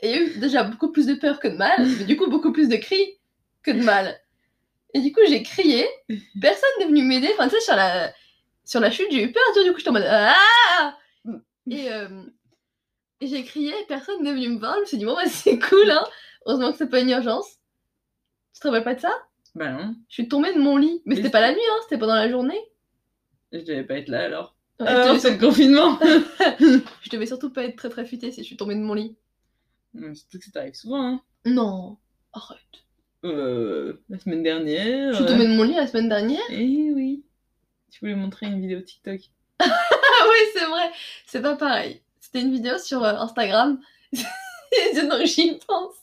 Et 0.00 0.10
il 0.10 0.14
y 0.14 0.18
a 0.18 0.22
eu 0.22 0.38
déjà 0.38 0.64
beaucoup 0.64 0.92
plus 0.92 1.06
de 1.06 1.14
peur 1.14 1.40
que 1.40 1.48
de 1.48 1.56
mal. 1.56 2.06
Du 2.06 2.18
coup, 2.18 2.28
beaucoup 2.28 2.52
plus 2.52 2.68
de 2.68 2.76
cris 2.76 3.18
que 3.62 3.70
de 3.70 3.82
mal. 3.82 4.20
Et 4.92 5.00
du 5.00 5.12
coup, 5.12 5.20
j'ai 5.26 5.42
crié. 5.42 5.88
Personne 6.42 6.70
n'est 6.78 6.86
venu 6.86 7.04
m'aider. 7.04 7.30
Enfin, 7.32 7.48
tu 7.48 7.54
sais, 7.54 7.62
sur 7.62 7.74
la, 7.74 8.12
sur 8.66 8.80
la 8.80 8.90
chute, 8.90 9.08
j'ai 9.10 9.22
eu 9.22 9.32
peur. 9.32 9.42
Du 9.64 9.72
coup, 9.72 9.78
j'étais 9.78 9.88
en 9.88 9.94
mode. 9.94 10.06
Ah 10.06 10.94
et, 11.70 11.90
euh, 11.90 12.22
j'ai 13.20 13.44
crié, 13.44 13.72
personne 13.88 14.22
n'est 14.22 14.32
venu 14.32 14.48
me 14.50 14.58
voir. 14.58 14.74
Je 14.76 14.80
me 14.80 14.86
suis 14.86 14.98
dit, 14.98 15.04
bon, 15.04 15.14
bah, 15.14 15.26
c'est 15.28 15.58
cool, 15.58 15.90
hein. 15.90 16.04
Heureusement 16.46 16.70
que 16.72 16.78
c'est 16.78 16.88
pas 16.88 17.00
une 17.00 17.10
urgence. 17.10 17.46
Tu 18.54 18.60
te 18.60 18.68
rappelles 18.68 18.84
pas 18.84 18.94
de 18.94 19.00
ça? 19.00 19.12
Bah 19.54 19.70
non, 19.72 19.94
Je 20.08 20.14
suis 20.14 20.28
tombée 20.28 20.54
de 20.54 20.58
mon 20.60 20.76
lit. 20.76 21.02
Mais 21.04 21.16
c'était 21.16 21.30
pas 21.30 21.40
la 21.40 21.52
nuit, 21.52 21.60
hein, 21.70 21.76
c'était 21.82 21.98
pendant 21.98 22.14
la 22.14 22.28
journée. 22.30 22.60
je 23.52 23.58
devais 23.58 23.84
pas 23.84 23.94
être 23.98 24.08
là 24.08 24.24
alors. 24.24 24.54
Ouais, 24.80 24.86
Ah, 24.88 25.18
c'est 25.18 25.32
le 25.32 25.38
confinement 25.38 25.98
je 26.60 27.10
devais 27.10 27.26
surtout 27.26 27.50
pas 27.50 27.64
être 27.64 27.74
très 27.76 27.88
très 27.88 28.06
futée 28.06 28.30
si 28.30 28.42
je 28.42 28.46
suis 28.46 28.56
tombée 28.56 28.76
de 28.76 28.80
mon 28.80 28.94
lit. 28.94 29.16
Surtout 30.14 30.38
que 30.38 30.44
ça 30.44 30.50
t'arrive 30.52 30.74
souvent, 30.74 31.02
hein. 31.02 31.22
Non, 31.44 31.98
arrête. 32.32 32.58
Euh, 33.24 34.00
la 34.08 34.18
semaine 34.18 34.44
dernière. 34.44 35.10
Je 35.12 35.16
suis 35.16 35.24
euh, 35.24 35.28
tombée 35.28 35.46
de 35.48 35.52
mon 35.54 35.64
lit 35.64 35.74
la 35.74 35.86
semaine 35.88 36.08
dernière. 36.08 36.42
Eh 36.50 36.92
oui. 36.92 37.24
Je 37.92 37.98
voulais 38.00 38.14
montrer 38.14 38.46
une 38.46 38.60
vidéo 38.60 38.80
TikTok. 38.80 39.20
Ah 39.60 40.24
oui, 40.30 40.36
c'est 40.52 40.66
vrai. 40.66 40.90
C'est 41.26 41.42
pas 41.42 41.56
pareil. 41.56 42.02
C'était 42.30 42.44
une 42.44 42.52
vidéo 42.52 42.76
sur 42.76 43.02
euh, 43.04 43.14
Instagram. 43.14 43.80
donc 44.12 45.24
j'y 45.24 45.58
pense. 45.66 45.94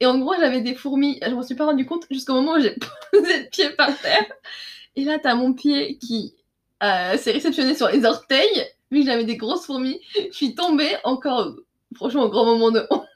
Et 0.00 0.06
en 0.06 0.18
gros, 0.18 0.34
j'avais 0.34 0.60
des 0.60 0.74
fourmis. 0.74 1.20
Je 1.24 1.30
m'en 1.30 1.44
suis 1.44 1.54
pas 1.54 1.66
rendu 1.66 1.86
compte 1.86 2.04
jusqu'au 2.10 2.34
moment 2.34 2.54
où 2.54 2.60
j'ai 2.60 2.74
posé 3.12 3.44
le 3.44 3.48
pied 3.48 3.70
par 3.70 3.96
terre. 3.96 4.26
Et 4.96 5.04
là, 5.04 5.20
t'as 5.20 5.36
mon 5.36 5.52
pied 5.52 5.98
qui 5.98 6.34
euh, 6.82 7.16
s'est 7.16 7.30
réceptionné 7.30 7.76
sur 7.76 7.88
les 7.88 8.04
orteils. 8.04 8.66
Vu 8.90 9.00
que 9.00 9.06
j'avais 9.06 9.22
des 9.22 9.36
grosses 9.36 9.66
fourmis, 9.66 10.00
je 10.16 10.34
suis 10.34 10.56
tombée 10.56 10.96
encore, 11.04 11.54
franchement, 11.94 12.24
au 12.24 12.28
grand 12.28 12.44
moment 12.44 12.72
de 12.72 12.84
honte. 12.90 13.06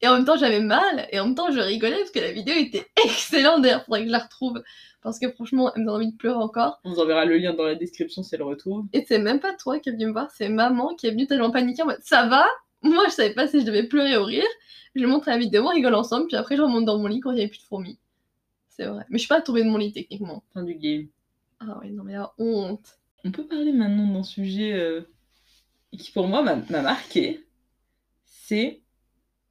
Et 0.00 0.08
en 0.08 0.14
même 0.14 0.24
temps, 0.24 0.38
j'avais 0.38 0.60
mal. 0.60 1.06
Et 1.12 1.20
en 1.20 1.26
même 1.26 1.34
temps, 1.34 1.52
je 1.52 1.60
rigolais 1.60 1.98
parce 1.98 2.12
que 2.12 2.20
la 2.20 2.32
vidéo 2.32 2.54
était 2.56 2.86
excellente. 3.04 3.60
D'ailleurs, 3.60 3.84
faudrait 3.84 4.00
que 4.00 4.06
je 4.06 4.12
la 4.12 4.20
retrouve. 4.20 4.62
Parce 5.02 5.18
que 5.18 5.30
franchement, 5.30 5.72
elle 5.74 5.82
me 5.82 5.86
donne 5.86 5.96
envie 5.96 6.12
de 6.12 6.16
pleurer 6.16 6.38
encore. 6.38 6.80
On 6.84 6.90
vous 6.92 7.00
enverra 7.00 7.24
le 7.24 7.38
lien 7.38 7.54
dans 7.54 7.64
la 7.64 7.74
description 7.74 8.22
si 8.22 8.34
elle 8.34 8.40
le 8.40 8.46
retrouve. 8.46 8.86
Et 8.92 9.04
c'est 9.06 9.18
même 9.18 9.40
pas 9.40 9.54
toi 9.54 9.78
qui 9.78 9.88
est 9.88 9.92
venu 9.92 10.06
me 10.06 10.12
voir, 10.12 10.30
c'est 10.30 10.48
maman 10.48 10.94
qui 10.94 11.06
est 11.06 11.10
venue 11.10 11.26
tellement 11.26 11.50
paniquée 11.50 11.82
en 11.82 11.86
mode 11.86 12.00
ça 12.02 12.26
va? 12.26 12.46
Moi 12.82 13.04
je 13.08 13.12
savais 13.12 13.34
pas 13.34 13.46
si 13.48 13.60
je 13.60 13.66
devais 13.66 13.84
pleurer 13.84 14.16
ou 14.18 14.24
rire. 14.24 14.44
Je 14.94 15.00
lui 15.00 15.06
montre 15.06 15.28
la 15.28 15.38
vidéo, 15.38 15.64
on 15.64 15.68
rigole 15.68 15.94
ensemble, 15.94 16.26
puis 16.26 16.36
après 16.36 16.56
je 16.56 16.62
remonte 16.62 16.84
dans 16.84 16.98
mon 16.98 17.06
lit 17.06 17.20
quand 17.20 17.30
il 17.30 17.38
y 17.38 17.40
avait 17.40 17.48
plus 17.48 17.60
de 17.60 17.64
fourmis. 17.64 17.98
C'est 18.68 18.86
vrai. 18.86 19.04
Mais 19.08 19.18
je 19.18 19.20
suis 19.20 19.28
pas 19.28 19.40
tombée 19.40 19.62
de 19.62 19.68
mon 19.68 19.78
lit 19.78 19.92
techniquement. 19.92 20.42
Fin 20.52 20.62
du 20.62 20.74
game. 20.74 21.06
Ah 21.60 21.78
ouais, 21.78 21.90
non 21.90 22.04
mais 22.04 22.14
la 22.14 22.32
honte. 22.38 22.98
On 23.24 23.30
peut 23.30 23.46
parler 23.46 23.72
maintenant 23.72 24.12
d'un 24.12 24.22
sujet 24.22 24.72
euh, 24.72 25.02
qui 25.96 26.10
pour 26.10 26.26
moi 26.26 26.42
m'a 26.42 26.56
m'a 26.56 26.82
marqué. 26.82 27.46
C'est 28.24 28.80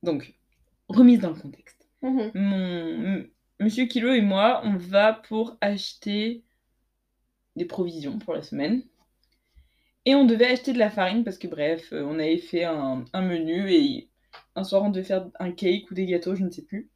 donc 0.03 0.33
remise 0.87 1.19
dans 1.19 1.29
le 1.29 1.35
contexte. 1.35 1.87
Mhm. 2.01 2.31
Mon 2.35 3.23
Monsieur 3.61 3.87
Kilo 3.87 4.13
et 4.13 4.21
moi, 4.21 4.61
on 4.63 4.77
va 4.77 5.11
pour 5.11 5.57
acheter 5.59 6.45
des 7.57 7.65
provisions 7.65 8.17
pour 8.17 8.33
la 8.33 8.41
semaine. 8.41 8.83
Et 10.05 10.15
on 10.15 10.25
devait 10.25 10.45
acheter 10.45 10.71
de 10.71 10.79
la 10.79 10.89
farine 10.89 11.25
parce 11.25 11.37
que 11.37 11.47
bref, 11.47 11.91
euh, 11.91 12.03
on 12.03 12.19
avait 12.19 12.37
fait 12.37 12.63
un, 12.63 13.03
menu 13.13 13.69
et 13.69 14.09
un 14.55 14.63
soir 14.63 14.83
on 14.83 14.89
devait 14.89 15.05
faire 15.05 15.29
un 15.39 15.51
cake 15.51 15.91
ou 15.91 15.93
des 15.93 16.05
gâteaux, 16.05 16.35
je 16.35 16.43
ne 16.45 16.49
sais 16.49 16.63
plus. 16.63 16.89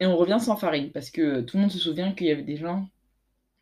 Et 0.00 0.06
on 0.06 0.16
revient 0.16 0.38
sans 0.40 0.56
farine 0.56 0.90
parce 0.90 1.10
que 1.10 1.42
tout 1.42 1.56
le 1.56 1.62
monde 1.62 1.72
se 1.72 1.78
souvient 1.78 2.12
qu'il 2.12 2.26
y 2.26 2.32
avait 2.32 2.42
des 2.42 2.56
gens 2.56 2.88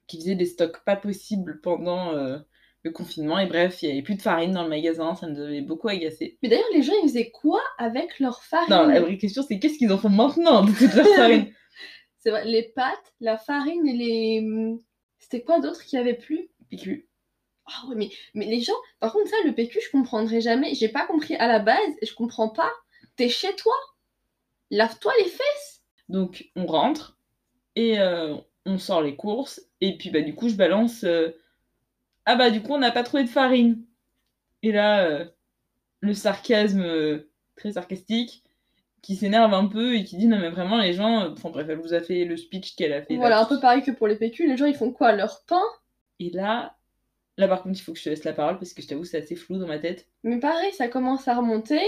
qui 0.07 0.17
faisaient 0.19 0.37
des 0.37 0.47
stocks 0.47 0.83
pas 0.85 0.97
possibles 0.97 1.61
pendant 1.61 2.15
euh, 2.15 2.39
le 2.83 2.91
confinement. 2.91 3.39
Et 3.39 3.47
bref, 3.47 3.83
il 3.83 3.87
n'y 3.87 3.93
avait 3.93 4.03
plus 4.03 4.15
de 4.15 4.23
farine 4.23 4.53
dans 4.53 4.63
le 4.63 4.69
magasin, 4.69 5.15
ça 5.15 5.27
nous 5.27 5.41
avait 5.41 5.61
beaucoup 5.61 5.89
agacé. 5.89 6.39
Mais 6.43 6.49
d'ailleurs, 6.49 6.65
les 6.73 6.83
gens 6.83 6.93
ils 7.03 7.09
faisaient 7.09 7.31
quoi 7.31 7.61
avec 7.79 8.19
leur 8.19 8.43
farine? 8.43 8.69
Non, 8.71 8.87
la 8.87 9.01
vraie 9.01 9.19
question 9.19 9.43
c'est 9.43 9.59
qu'est-ce 9.59 9.79
qu'ils 9.79 9.93
en 9.93 9.99
font 9.99 10.09
maintenant 10.09 10.65
de 10.65 10.73
toute 10.73 10.95
leur 10.95 11.07
farine? 11.07 11.53
C'est 12.21 12.31
vrai, 12.31 12.45
les 12.45 12.65
pâtes, 12.65 13.13
la 13.21 13.39
farine 13.39 13.87
et 13.87 13.93
les. 13.93 14.41
hum, 14.41 14.81
C'était 15.19 15.43
quoi 15.43 15.61
d'autre 15.61 15.85
qu'il 15.85 15.99
y 15.99 16.01
avait 16.01 16.15
plus? 16.15 16.51
PQ. 16.69 17.09
Ah 17.67 17.87
ouais, 17.89 17.95
mais, 17.97 18.11
mais 18.35 18.47
les 18.47 18.61
gens, 18.61 18.73
par 18.99 19.13
contre, 19.13 19.29
ça, 19.31 19.37
le 19.45 19.55
PQ, 19.55 19.81
je 19.81 19.91
comprendrai 19.91 20.41
jamais. 20.41 20.75
J'ai 20.75 20.89
pas 20.89 21.07
compris 21.07 21.37
à 21.37 21.47
la 21.47 21.59
base 21.59 21.95
et 22.01 22.07
je 22.07 22.15
comprends 22.15 22.49
pas. 22.49 22.73
T'es 23.17 23.29
chez 23.29 23.55
toi? 23.57 23.75
Lave-toi 24.71 25.13
les 25.19 25.29
fesses 25.29 25.83
Donc 26.09 26.51
on 26.57 26.67
rentre 26.67 27.19
et 27.77 27.99
euh, 28.01 28.37
on 28.67 28.79
sort 28.79 29.03
les 29.03 29.17
courses 29.17 29.63
et 29.81 29.97
puis 29.97 30.11
bah 30.11 30.21
du 30.21 30.35
coup 30.35 30.49
je 30.49 30.55
balance 30.57 31.05
euh, 31.05 31.31
ah 32.29 32.37
bah 32.37 32.51
du 32.51 32.61
coup 32.61 32.75
on 32.75 32.79
n'a 32.79 32.91
pas 32.91 33.03
trouvé 33.03 33.25
de 33.25 33.29
farine. 33.29 33.83
Et 34.63 34.71
là 34.71 35.03
euh, 35.07 35.25
le 36.01 36.13
sarcasme 36.13 36.83
euh, 36.83 37.31
très 37.57 37.73
sarcastique 37.73 38.45
qui 39.01 39.17
s'énerve 39.17 39.55
un 39.55 39.67
peu 39.67 39.97
et 39.97 40.05
qui 40.05 40.19
dit 40.19 40.27
non 40.27 40.39
mais 40.39 40.51
vraiment 40.51 40.77
les 40.77 40.93
gens 40.93 41.23
euh, 41.23 41.31
enfin 41.31 41.49
bref 41.49 41.67
elle 41.71 41.79
vous 41.79 41.95
a 41.95 42.01
fait 42.01 42.27
le 42.27 42.37
speech 42.37 42.77
qu'elle 42.77 42.93
a 42.93 43.01
fait. 43.01 43.15
là, 43.15 43.21
Voilà, 43.21 43.41
un 43.41 43.47
peu 43.47 43.59
pareil 43.59 43.83
que 43.83 43.93
pour 43.93 44.07
les 44.07 44.17
PQ. 44.17 44.47
Les 44.47 44.59
gens, 44.59 44.67
ils 44.67 44.77
font 44.77 44.93
quoi 44.93 45.13
Leur 45.13 45.43
pain? 45.47 45.63
Et 46.21 46.29
là 46.29 46.77
là 47.39 47.49
par 47.49 47.63
contre 47.63 47.79
il 47.79 47.83
faut 47.83 47.95
que 47.95 47.99
je 47.99 48.05
te 48.05 48.11
laisse 48.11 48.25
la 48.25 48.35
parole 48.35 48.59
parce 48.59 48.75
que 48.75 48.83
je 48.83 48.89
t'avoue 48.89 49.05
c'est 49.05 49.23
assez 49.23 49.35
flou 49.35 49.57
dans 49.57 49.67
ma 49.67 49.79
tête. 49.79 50.07
Mais 50.23 50.39
pareil, 50.39 50.73
ça 50.75 50.89
commence 50.89 51.29
à 51.29 51.35
remonter. 51.35 51.81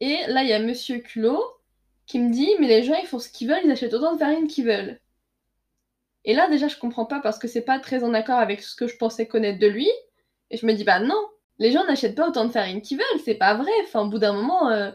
Et 0.00 0.18
là, 0.28 0.42
il 0.42 0.50
y 0.50 0.52
a 0.52 0.58
Monsieur 0.58 0.98
Culot 0.98 1.42
qui 2.04 2.18
me 2.18 2.30
dit 2.30 2.50
Mais 2.60 2.68
les 2.68 2.82
gens, 2.82 2.96
ils 3.00 3.06
font 3.06 3.18
ce 3.18 3.30
qu'ils 3.30 3.48
veulent, 3.48 3.64
ils 3.64 3.70
achètent 3.70 3.94
autant 3.94 4.12
de 4.12 4.18
farine 4.18 4.46
qu'ils 4.46 4.66
veulent. 4.66 5.00
Et 6.26 6.34
là, 6.34 6.48
déjà, 6.48 6.68
je 6.68 6.76
comprends 6.78 7.06
pas 7.06 7.20
parce 7.20 7.38
que 7.38 7.48
c'est 7.48 7.62
pas 7.62 7.78
très 7.78 8.04
en 8.04 8.12
accord 8.14 8.38
avec 8.38 8.62
ce 8.62 8.76
que 8.76 8.86
je 8.88 8.96
pensais 8.96 9.26
connaître 9.26 9.58
de 9.60 9.66
lui. 9.68 9.88
Et 10.50 10.56
je 10.58 10.66
me 10.66 10.72
dis 10.74 10.84
Bah 10.84 11.00
non, 11.00 11.16
les 11.58 11.72
gens 11.72 11.84
n'achètent 11.86 12.16
pas 12.16 12.28
autant 12.28 12.44
de 12.44 12.52
farine 12.52 12.82
qu'ils 12.82 12.98
veulent, 12.98 13.20
c'est 13.24 13.34
pas 13.36 13.54
vrai. 13.54 13.70
Enfin, 13.84 14.02
au 14.02 14.08
bout 14.10 14.18
d'un 14.18 14.32
moment. 14.34 14.70
euh, 14.70 14.90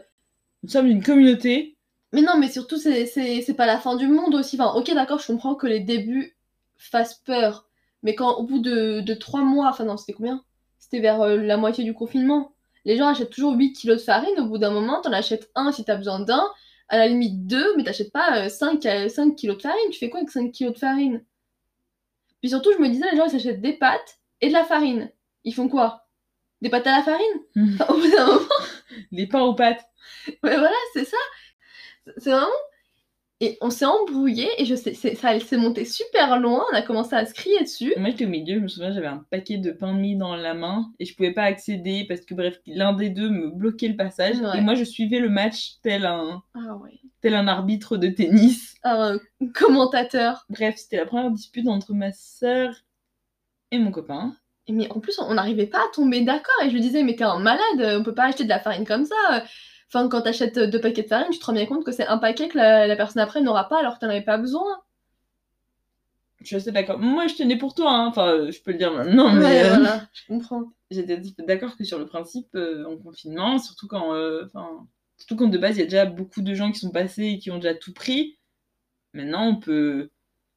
Nous 0.62 0.70
sommes 0.70 0.86
une 0.86 1.02
communauté. 1.02 1.76
Mais 2.12 2.22
non, 2.22 2.36
mais 2.38 2.48
surtout, 2.50 2.76
c'est- 2.76 3.54
pas 3.56 3.66
la 3.66 3.78
fin 3.78 3.96
du 3.96 4.06
monde 4.06 4.34
aussi. 4.34 4.56
Enfin, 4.60 4.72
ok, 4.78 4.92
d'accord, 4.94 5.18
je 5.18 5.26
comprends 5.26 5.54
que 5.54 5.66
les 5.66 5.80
débuts 5.80 6.36
fassent 6.76 7.14
peur. 7.24 7.66
Mais 8.02 8.14
quand, 8.14 8.34
au 8.36 8.42
bout 8.44 8.58
de, 8.58 9.00
de 9.00 9.14
3 9.14 9.42
mois, 9.42 9.68
enfin 9.68 9.84
non, 9.84 9.96
c'était 9.96 10.12
combien? 10.12 10.44
C'était 10.78 11.00
vers 11.00 11.20
euh, 11.22 11.36
la 11.36 11.56
moitié 11.56 11.84
du 11.84 11.94
confinement. 11.94 12.52
Les 12.84 12.96
gens 12.96 13.08
achètent 13.08 13.30
toujours 13.30 13.54
8 13.54 13.72
kilos 13.72 13.98
de 13.98 14.02
farine. 14.02 14.38
Au 14.40 14.46
bout 14.46 14.58
d'un 14.58 14.70
moment, 14.70 15.00
t'en 15.00 15.12
achètes 15.12 15.50
un 15.54 15.72
si 15.72 15.84
t'as 15.84 15.96
besoin 15.96 16.20
d'un. 16.20 16.44
À 16.88 16.98
la 16.98 17.08
limite 17.08 17.46
deux, 17.46 17.76
mais 17.76 17.84
t'achètes 17.84 18.12
pas 18.12 18.44
euh, 18.44 18.48
5, 18.48 18.84
euh, 18.86 19.08
5 19.08 19.34
kilos 19.36 19.56
de 19.56 19.62
farine. 19.62 19.90
Tu 19.90 19.98
fais 19.98 20.10
quoi 20.10 20.20
avec 20.20 20.30
5 20.30 20.52
kilos 20.52 20.74
de 20.74 20.78
farine? 20.78 21.24
Puis 22.40 22.50
surtout, 22.50 22.72
je 22.72 22.78
me 22.78 22.88
disais, 22.88 23.10
les 23.10 23.16
gens, 23.16 23.24
ils 23.26 23.30
s'achètent 23.30 23.60
des 23.60 23.72
pâtes 23.74 24.18
et 24.40 24.48
de 24.48 24.52
la 24.52 24.64
farine. 24.64 25.10
Ils 25.44 25.54
font 25.54 25.68
quoi? 25.68 26.06
Des 26.60 26.70
pâtes 26.70 26.86
à 26.86 26.98
la 26.98 27.02
farine? 27.02 27.42
Enfin, 27.74 27.86
Au 27.92 27.98
bout 27.98 28.10
d'un 28.10 28.26
moment, 28.26 28.40
Des 29.12 29.26
pains 29.26 29.42
aux 29.42 29.54
pâtes. 29.54 29.84
Ouais, 30.28 30.56
voilà, 30.56 30.70
c'est 30.92 31.04
ça. 31.04 31.16
C'est 32.18 32.30
vraiment. 32.30 32.48
Et 33.44 33.58
on 33.60 33.70
s'est 33.70 33.84
embrouillé 33.84 34.48
et 34.58 34.64
je 34.64 34.76
sais, 34.76 34.94
ça 34.94 35.40
s'est 35.40 35.56
monté 35.56 35.84
super 35.84 36.38
loin. 36.38 36.64
On 36.72 36.76
a 36.76 36.82
commencé 36.82 37.16
à 37.16 37.26
se 37.26 37.34
crier 37.34 37.58
dessus. 37.58 37.92
Moi, 37.96 38.10
j'étais 38.10 38.24
au 38.24 38.28
milieu, 38.28 38.54
je 38.54 38.60
me 38.60 38.68
souviens, 38.68 38.92
j'avais 38.92 39.08
un 39.08 39.26
paquet 39.32 39.56
de 39.56 39.72
pain 39.72 39.92
de 39.92 39.98
mie 39.98 40.14
dans 40.16 40.36
la 40.36 40.54
main 40.54 40.92
et 41.00 41.04
je 41.04 41.16
pouvais 41.16 41.32
pas 41.32 41.42
accéder 41.42 42.06
parce 42.08 42.20
que, 42.20 42.34
bref, 42.34 42.60
l'un 42.68 42.92
des 42.92 43.10
deux 43.10 43.28
me 43.28 43.50
bloquait 43.50 43.88
le 43.88 43.96
passage. 43.96 44.38
Ouais. 44.38 44.58
Et 44.58 44.60
moi, 44.60 44.76
je 44.76 44.84
suivais 44.84 45.18
le 45.18 45.28
match 45.28 45.80
tel 45.82 46.06
un, 46.06 46.40
Ah 46.54 46.76
ouais. 46.76 47.00
tel 47.20 47.34
un 47.34 47.48
arbitre 47.48 47.96
de 47.96 48.06
tennis. 48.06 48.76
Un 48.84 49.18
commentateur. 49.54 50.46
Bref, 50.48 50.76
c'était 50.76 50.98
la 50.98 51.06
première 51.06 51.32
dispute 51.32 51.66
entre 51.66 51.94
ma 51.94 52.12
sœur 52.12 52.72
et 53.72 53.78
mon 53.80 53.90
copain. 53.90 54.36
Mais 54.68 54.88
en 54.92 55.00
plus, 55.00 55.18
on 55.18 55.34
n'arrivait 55.34 55.66
pas 55.66 55.80
à 55.80 55.92
tomber 55.92 56.20
d'accord. 56.20 56.62
Et 56.62 56.68
je 56.68 56.74
lui 56.74 56.80
disais, 56.80 57.02
mais 57.02 57.16
t'es 57.16 57.24
un 57.24 57.40
malade, 57.40 57.98
on 57.98 58.04
peut 58.04 58.14
pas 58.14 58.26
acheter 58.26 58.44
de 58.44 58.48
la 58.48 58.60
farine 58.60 58.86
comme 58.86 59.04
ça. 59.04 59.44
Enfin, 59.94 60.08
quand 60.08 60.22
t'achètes 60.22 60.58
deux 60.58 60.80
paquets 60.80 61.02
de 61.02 61.08
farine, 61.08 61.30
tu 61.30 61.38
te 61.38 61.44
rends 61.44 61.52
bien 61.52 61.66
compte 61.66 61.84
que 61.84 61.92
c'est 61.92 62.06
un 62.06 62.16
paquet 62.16 62.48
que 62.48 62.56
la, 62.56 62.86
la 62.86 62.96
personne 62.96 63.20
après 63.20 63.42
n'aura 63.42 63.68
pas 63.68 63.78
alors 63.78 63.96
que 63.96 64.00
t'en 64.00 64.08
avais 64.08 64.22
pas 64.22 64.38
besoin. 64.38 64.64
Je 66.42 66.46
suis 66.46 66.56
assez 66.56 66.72
d'accord. 66.72 66.98
Moi, 66.98 67.26
je 67.26 67.34
tenais 67.34 67.56
pour 67.56 67.74
toi, 67.74 67.92
hein. 67.92 68.06
enfin, 68.06 68.50
je 68.50 68.60
peux 68.62 68.72
le 68.72 68.78
dire 68.78 68.92
maintenant, 68.92 69.32
mais 69.32 69.44
ouais, 69.44 69.64
euh, 69.64 69.68
voilà, 69.68 70.08
je 70.12 70.26
comprends. 70.26 70.72
j'étais 70.90 71.20
d'accord 71.46 71.76
que 71.76 71.84
sur 71.84 71.98
le 71.98 72.06
principe, 72.06 72.48
euh, 72.54 72.84
en 72.86 72.96
confinement, 72.96 73.58
surtout 73.58 73.86
quand, 73.86 74.14
euh, 74.14 74.46
surtout 75.18 75.36
quand 75.36 75.48
de 75.48 75.58
base, 75.58 75.76
il 75.76 75.80
y 75.80 75.82
a 75.82 75.86
déjà 75.86 76.06
beaucoup 76.06 76.42
de 76.42 76.54
gens 76.54 76.72
qui 76.72 76.80
sont 76.80 76.90
passés 76.90 77.24
et 77.24 77.38
qui 77.38 77.50
ont 77.50 77.58
déjà 77.58 77.74
tout 77.74 77.92
pris. 77.92 78.38
Maintenant, 79.12 79.46
on 79.46 79.56
peut, 79.56 80.10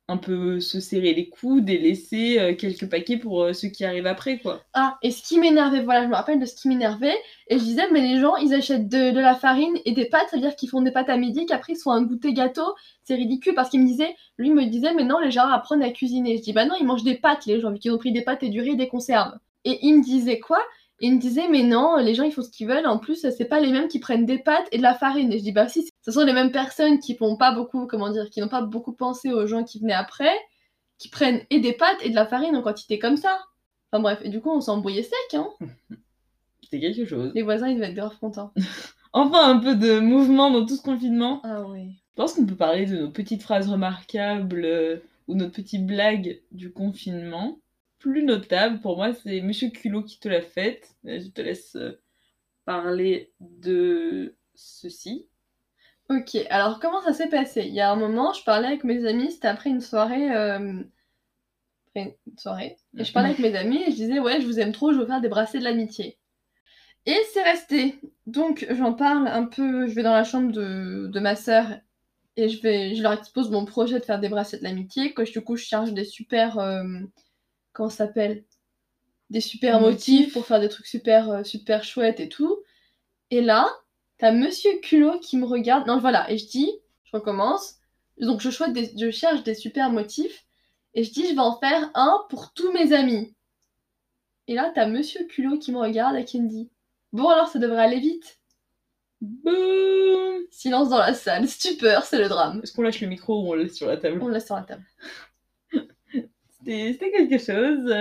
un 0.08 0.18
peu 0.18 0.60
se 0.60 0.80
serrer 0.80 1.14
les 1.14 1.30
coudes 1.30 1.70
et 1.70 1.78
laisser 1.78 2.40
euh, 2.40 2.56
quelques 2.56 2.90
paquets 2.90 3.18
pour 3.18 3.42
euh, 3.42 3.54
ceux 3.54 3.70
qui 3.70 3.86
arrivent 3.86 4.06
après, 4.06 4.38
quoi. 4.40 4.62
Ah, 4.74 4.98
et 5.02 5.10
ce 5.10 5.24
qui 5.24 5.40
m'énervait, 5.40 5.82
voilà, 5.82 6.04
je 6.04 6.08
me 6.08 6.16
rappelle 6.16 6.40
de 6.40 6.46
ce 6.46 6.56
qui 6.56 6.68
m'énervait. 6.68 7.16
Et 7.48 7.58
je 7.58 7.64
disais, 7.64 7.90
mais 7.92 8.02
les 8.02 8.20
gens, 8.20 8.36
ils 8.36 8.54
achètent 8.54 8.88
de, 8.88 9.12
de 9.12 9.20
la 9.20 9.36
farine 9.36 9.76
et 9.84 9.94
des 9.94 10.06
pâtes, 10.06 10.30
ça 10.30 10.38
veut 10.38 10.44
dire 10.44 10.56
qu'ils 10.56 10.70
font 10.70 10.82
des 10.82 10.92
pâtes 10.92 11.10
à 11.10 11.18
midi, 11.18 11.46
qu'après 11.48 11.74
ils 11.74 11.80
font 11.80 11.92
un 11.92 12.04
goûter 12.04 12.34
gâteau. 12.34 12.76
C'est 13.04 13.16
ridicule 13.16 13.56
parce 13.56 13.70
qu'il 13.70 13.82
me 13.82 13.88
disait, 13.88 14.16
lui 14.38 14.52
me 14.52 14.66
disait, 14.66 14.94
mais 14.94 15.04
non, 15.04 15.20
les 15.20 15.32
gens 15.32 15.48
apprennent 15.48 15.84
à 15.84 15.90
cuisiner. 15.90 16.38
Je 16.38 16.44
dis, 16.44 16.54
bah 16.54 16.66
non, 16.66 16.76
ils 16.80 16.86
mangent 16.86 17.04
des 17.04 17.16
pâtes, 17.16 17.46
les 17.48 17.60
gens, 17.60 17.72
vu 17.72 17.80
qu'ils 17.80 17.92
ont 17.92 17.98
pris 17.98 18.12
des 18.12 18.22
pâtes 18.22 18.44
et 18.44 18.50
du 18.50 18.62
riz 18.62 18.72
et 18.72 18.76
des 18.76 18.88
conserves. 18.88 19.34
Et 19.64 19.80
il 19.82 19.98
me 19.98 20.04
disait 20.04 20.40
quoi? 20.40 20.60
Il 21.02 21.16
me 21.16 21.20
disait, 21.20 21.48
mais 21.50 21.64
non, 21.64 21.98
les 21.98 22.16
gens 22.16 22.24
ils 22.24 22.32
font 22.32 22.42
ce 22.42 22.50
qu'ils 22.50 22.68
veulent. 22.68 22.88
En 22.88 22.98
plus, 22.98 23.28
c'est 23.30 23.46
pas 23.46 23.60
les 23.60 23.72
mêmes 23.72 23.88
qui 23.88 24.00
prennent 24.00 24.26
des 24.26 24.40
pâtes 24.40 24.68
et 24.72 24.78
de 24.78 24.84
la 24.84 24.94
farine. 24.94 25.32
Et 25.34 25.40
je 25.40 25.44
dis, 25.44 25.52
bah 25.52 25.68
si, 25.68 25.90
ce 26.02 26.12
sont 26.12 26.24
les 26.24 26.34
mêmes 26.34 26.52
personnes 26.52 27.00
qui 27.00 27.16
font 27.16 27.36
pas 27.36 27.54
beaucoup, 27.54 27.88
comment 27.88 28.10
dire, 28.10 28.30
qui 28.30 28.40
n'ont 28.40 28.48
pas 28.48 28.62
beaucoup 28.62 28.94
pensé 28.94 29.32
aux 29.32 29.46
gens 29.48 29.64
qui 29.64 29.80
venaient 29.80 29.94
après, 29.94 30.34
qui 30.98 31.10
prennent 31.10 31.42
et 31.50 31.60
des 31.60 31.74
pâtes 31.74 31.98
et 32.02 32.10
de 32.10 32.16
la 32.16 32.26
farine 32.26 32.56
en 32.56 32.62
quantité 32.62 33.00
comme 33.00 33.18
ça. 33.18 33.40
Enfin 33.92 34.02
bref, 34.02 34.20
et 34.24 34.30
du 34.30 34.42
coup, 34.42 34.52
on 34.52 34.62
s'embrouillait 34.62 35.04
sec, 35.04 35.34
hein. 35.34 35.50
C'était 36.64 36.80
quelque 36.80 37.06
chose. 37.06 37.32
Les 37.36 37.44
voisins, 37.44 37.68
ils 37.68 37.76
devaient 37.76 37.90
être 37.90 37.96
grave 37.96 38.18
contents. 38.20 38.54
Enfin, 39.18 39.50
un 39.50 39.60
peu 39.60 39.76
de 39.76 40.00
mouvement 40.00 40.52
dans 40.52 40.66
tout 40.66 40.76
ce 40.76 40.82
confinement. 40.82 41.40
Ah 41.46 41.64
oui. 41.70 42.02
Je 42.10 42.22
pense 42.22 42.34
qu'on 42.34 42.46
peut 42.46 42.56
parler 42.56 42.86
de 42.86 42.98
nos 42.98 43.10
petites 43.10 43.44
phrases 43.44 43.70
remarquables 43.70 44.66
euh, 44.66 44.98
ou 45.30 45.36
notre 45.36 45.54
petite 45.54 45.86
blague 45.86 46.42
du 46.52 46.74
confinement. 46.74 47.58
Plus 48.06 48.22
notable 48.22 48.82
pour 48.82 48.98
moi, 48.98 49.14
c'est 49.16 49.42
Monsieur 49.42 49.70
Culot 49.72 50.04
qui 50.04 50.20
te 50.20 50.28
l'a 50.28 50.44
faite. 50.44 50.96
Euh, 51.08 51.20
Je 51.20 51.28
te 51.30 51.42
laisse 51.42 51.76
euh, 51.76 52.00
parler 52.66 53.34
de 53.40 54.36
ceci. 54.54 55.28
Ok, 56.10 56.36
alors 56.52 56.80
comment 56.80 57.02
ça 57.02 57.14
s'est 57.14 57.30
passé? 57.30 57.64
Il 57.66 57.74
y 57.74 57.82
a 57.82 57.92
un 57.92 57.96
moment, 57.96 58.32
je 58.34 58.44
parlais 58.44 58.68
avec 58.68 58.84
mes 58.84 59.08
amis, 59.08 59.32
c'était 59.32 59.48
après 59.48 59.72
une 59.72 59.82
soirée. 59.82 60.32
euh, 60.36 60.84
Après 61.88 62.16
une 62.28 62.38
soirée. 62.38 62.78
Et 62.98 63.04
je 63.04 63.12
parlais 63.12 63.30
avec 63.30 63.40
mes 63.40 63.56
amis 63.56 63.82
et 63.82 63.90
je 63.92 63.96
disais, 63.96 64.20
ouais, 64.20 64.40
je 64.40 64.46
vous 64.46 64.60
aime 64.60 64.72
trop, 64.72 64.94
je 64.94 65.00
veux 65.00 65.08
faire 65.08 65.22
des 65.22 65.30
bracelets 65.30 65.60
de 65.60 65.64
l'amitié. 65.64 66.20
Et 67.06 67.18
c'est 67.34 67.44
resté. 67.44 68.00
Donc 68.28 68.68
j'en 68.72 68.94
parle 68.94 69.28
un 69.28 69.46
peu, 69.46 69.88
je 69.88 69.96
vais 69.96 70.04
dans 70.04 70.14
la 70.14 70.24
chambre 70.24 70.52
de, 70.52 71.08
de 71.08 71.20
ma 71.20 71.36
sœur 71.36 71.68
et 72.38 72.50
je, 72.50 72.62
vais, 72.62 72.96
je 72.96 73.04
leur 73.04 73.14
expose 73.14 73.52
mon 73.52 73.66
projet 73.66 74.00
de 74.00 74.06
faire 74.06 74.20
des 74.20 74.30
bracelets 74.30 74.60
de 74.60 74.64
l'amitié. 74.66 75.14
Du 75.34 75.42
coup, 75.42 75.56
je 75.56 75.66
charge 75.66 75.94
des 75.94 76.06
super. 76.06 76.60
Comment 77.76 77.90
ça 77.90 78.08
s'appelle 78.08 78.44
Des 79.30 79.42
super 79.42 79.80
Motifs. 79.80 80.20
motifs 80.22 80.34
pour 80.34 80.46
faire 80.48 80.60
des 80.60 80.70
trucs 80.70 80.88
super, 80.88 81.30
euh, 81.30 81.44
super 81.44 81.84
chouettes 81.84 82.20
et 82.20 82.30
tout. 82.30 82.58
Et 83.32 83.42
là, 83.42 83.70
T'as 84.18 84.32
Monsieur 84.32 84.72
Culot 84.80 85.20
qui 85.20 85.36
me 85.36 85.46
regarde. 85.46 85.88
Non, 85.88 86.00
voilà. 86.00 86.32
Et 86.32 86.38
je 86.38 86.48
dis, 86.48 86.72
je 87.04 87.12
recommence. 87.18 87.76
Donc, 88.18 88.40
je, 88.40 88.50
choisis 88.50 88.74
des- 88.74 88.98
je 88.98 89.12
cherche 89.12 89.44
des 89.44 89.54
super 89.54 89.90
motifs. 89.90 90.46
Et 90.94 91.04
je 91.04 91.12
dis, 91.12 91.28
je 91.28 91.34
vais 91.34 91.40
en 91.40 91.60
faire 91.60 91.92
un 91.96 92.24
pour 92.30 92.54
tous 92.54 92.72
mes 92.72 92.94
amis. 92.94 93.36
Et 94.48 94.54
là, 94.54 94.72
t'as 94.74 94.88
Monsieur 94.88 95.26
Culot 95.26 95.60
qui 95.60 95.74
me 95.74 95.80
regarde 95.80 96.16
et 96.16 96.24
qui 96.24 96.40
me 96.40 96.48
dit, 96.48 96.70
bon, 97.12 97.28
alors 97.28 97.50
ça 97.50 97.60
devrait 97.60 97.84
aller 97.84 98.00
vite. 98.00 98.40
Boum 99.20 100.46
Silence 100.50 100.88
dans 100.90 101.00
la 101.00 101.14
salle. 101.14 101.48
Stupeur, 101.50 102.06
c'est 102.06 102.18
le 102.20 102.30
drame. 102.30 102.62
Est-ce 102.64 102.72
qu'on 102.74 102.84
lâche 102.84 103.02
le 103.02 103.08
micro 103.08 103.44
ou 103.44 103.50
on 103.50 103.54
le 103.56 103.64
laisse 103.64 103.76
sur 103.76 103.88
la 103.88 103.98
table? 103.98 104.20
On 104.22 104.28
le 104.28 104.34
laisse 104.36 104.46
sur 104.46 104.56
la 104.56 104.64
table. 104.64 104.86
C'était 106.66 107.12
quelque 107.12 107.38
chose. 107.38 107.92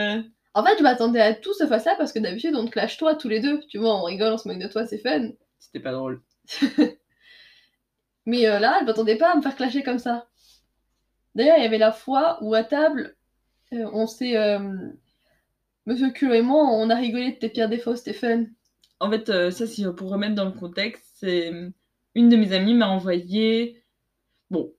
En 0.54 0.64
fait, 0.64 0.78
je 0.78 0.82
m'attendais 0.82 1.20
à 1.20 1.34
tout 1.34 1.52
sauf 1.54 1.70
à 1.72 1.78
ça 1.78 1.94
parce 1.98 2.12
que 2.12 2.18
d'habitude, 2.18 2.54
on 2.56 2.64
te 2.66 2.70
clash 2.70 2.96
toi 2.96 3.14
tous 3.14 3.28
les 3.28 3.40
deux. 3.40 3.60
Tu 3.68 3.78
vois, 3.78 3.94
on 3.94 4.04
rigole, 4.04 4.32
on 4.32 4.38
se 4.38 4.48
moque 4.48 4.58
de 4.60 4.68
toi, 4.68 4.86
c'est 4.86 4.98
fun. 4.98 5.30
C'était 5.58 5.80
pas 5.80 5.92
drôle. 5.92 6.22
Mais 8.26 8.46
euh, 8.46 8.58
là, 8.58 8.78
je 8.80 8.86
m'attendais 8.86 9.16
pas 9.16 9.32
à 9.32 9.36
me 9.36 9.42
faire 9.42 9.56
clasher 9.56 9.82
comme 9.82 9.98
ça. 9.98 10.26
D'ailleurs, 11.34 11.58
il 11.58 11.62
y 11.62 11.66
avait 11.66 11.78
la 11.78 11.92
fois 11.92 12.38
où 12.42 12.54
à 12.54 12.64
table, 12.64 13.16
euh, 13.72 13.88
on 13.92 14.06
s'est. 14.06 14.36
euh, 14.36 14.58
Monsieur 15.86 16.10
Culot 16.10 16.34
et 16.34 16.42
moi, 16.42 16.64
on 16.64 16.90
a 16.90 16.94
rigolé 16.94 17.32
de 17.32 17.38
tes 17.38 17.48
pires 17.48 17.68
défauts, 17.68 17.96
Stéphane. 17.96 18.52
En 19.00 19.10
fait, 19.10 19.28
euh, 19.28 19.50
ça, 19.50 19.66
si, 19.66 19.84
pour 19.96 20.10
remettre 20.10 20.34
dans 20.34 20.44
le 20.46 20.52
contexte, 20.52 21.04
c'est 21.14 21.52
une 22.14 22.28
de 22.28 22.36
mes 22.36 22.52
amies 22.52 22.74
m'a 22.74 22.88
envoyé. 22.88 23.82
Bon, 24.50 24.72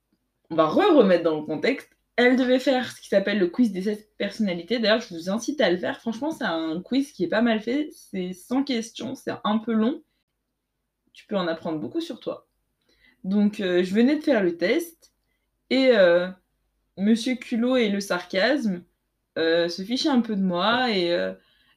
on 0.49 0.55
va 0.55 0.67
re-remettre 0.67 1.23
dans 1.23 1.39
le 1.39 1.45
contexte. 1.45 1.94
Elle 2.17 2.37
devait 2.37 2.59
faire 2.59 2.91
ce 2.91 3.01
qui 3.01 3.09
s'appelle 3.09 3.39
le 3.39 3.47
quiz 3.47 3.71
des 3.71 3.81
16 3.81 4.07
personnalités. 4.17 4.79
D'ailleurs, 4.79 5.01
je 5.01 5.13
vous 5.13 5.29
incite 5.29 5.59
à 5.59 5.69
le 5.69 5.77
faire. 5.77 5.99
Franchement, 5.99 6.31
c'est 6.31 6.45
un 6.45 6.81
quiz 6.81 7.11
qui 7.11 7.25
est 7.25 7.29
pas 7.29 7.41
mal 7.41 7.59
fait. 7.59 7.89
C'est 7.91 8.31
100 8.31 8.63
questions, 8.63 9.15
c'est 9.15 9.33
un 9.43 9.57
peu 9.57 9.73
long. 9.73 10.01
Tu 11.13 11.25
peux 11.27 11.35
en 11.35 11.47
apprendre 11.47 11.79
beaucoup 11.79 12.01
sur 12.01 12.19
toi. 12.19 12.47
Donc, 13.25 13.59
euh, 13.59 13.83
je 13.83 13.93
venais 13.93 14.15
de 14.15 14.21
faire 14.21 14.43
le 14.43 14.55
test 14.55 15.11
et 15.69 15.89
euh, 15.89 16.27
Monsieur 16.97 17.35
Culot 17.35 17.75
et 17.75 17.89
le 17.89 17.99
sarcasme 17.99 18.83
euh, 19.37 19.67
se 19.67 19.81
fichaient 19.81 20.09
un 20.09 20.21
peu 20.21 20.35
de 20.35 20.43
moi 20.43 20.91
et 20.91 21.33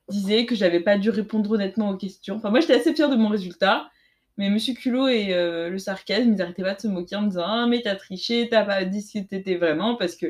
disaient 0.08 0.46
que 0.46 0.54
j'avais 0.54 0.80
pas 0.80 0.98
dû 0.98 1.10
répondre 1.10 1.50
honnêtement 1.50 1.90
aux 1.90 1.96
questions. 1.96 2.36
Enfin, 2.36 2.50
moi, 2.50 2.60
j'étais 2.60 2.74
assez 2.74 2.94
fière 2.94 3.10
de 3.10 3.16
mon 3.16 3.28
résultat. 3.28 3.90
Mais 4.38 4.48
Monsieur 4.50 4.74
Culot 4.74 5.08
et 5.08 5.34
euh, 5.34 5.68
le 5.68 5.78
sarcasme, 5.78 6.32
ils 6.32 6.40
arrêtaient 6.42 6.62
pas 6.62 6.74
de 6.74 6.80
se 6.80 6.88
moquer 6.88 7.16
en 7.16 7.22
me 7.22 7.28
disant 7.28 7.44
Ah, 7.46 7.66
mais 7.68 7.82
t'as 7.82 7.96
triché, 7.96 8.48
t'as 8.50 8.64
pas 8.64 8.84
dit 8.84 9.02
ce 9.02 9.18
que 9.18 9.24
t'étais 9.24 9.56
vraiment. 9.56 9.96
Parce 9.96 10.16
que. 10.16 10.26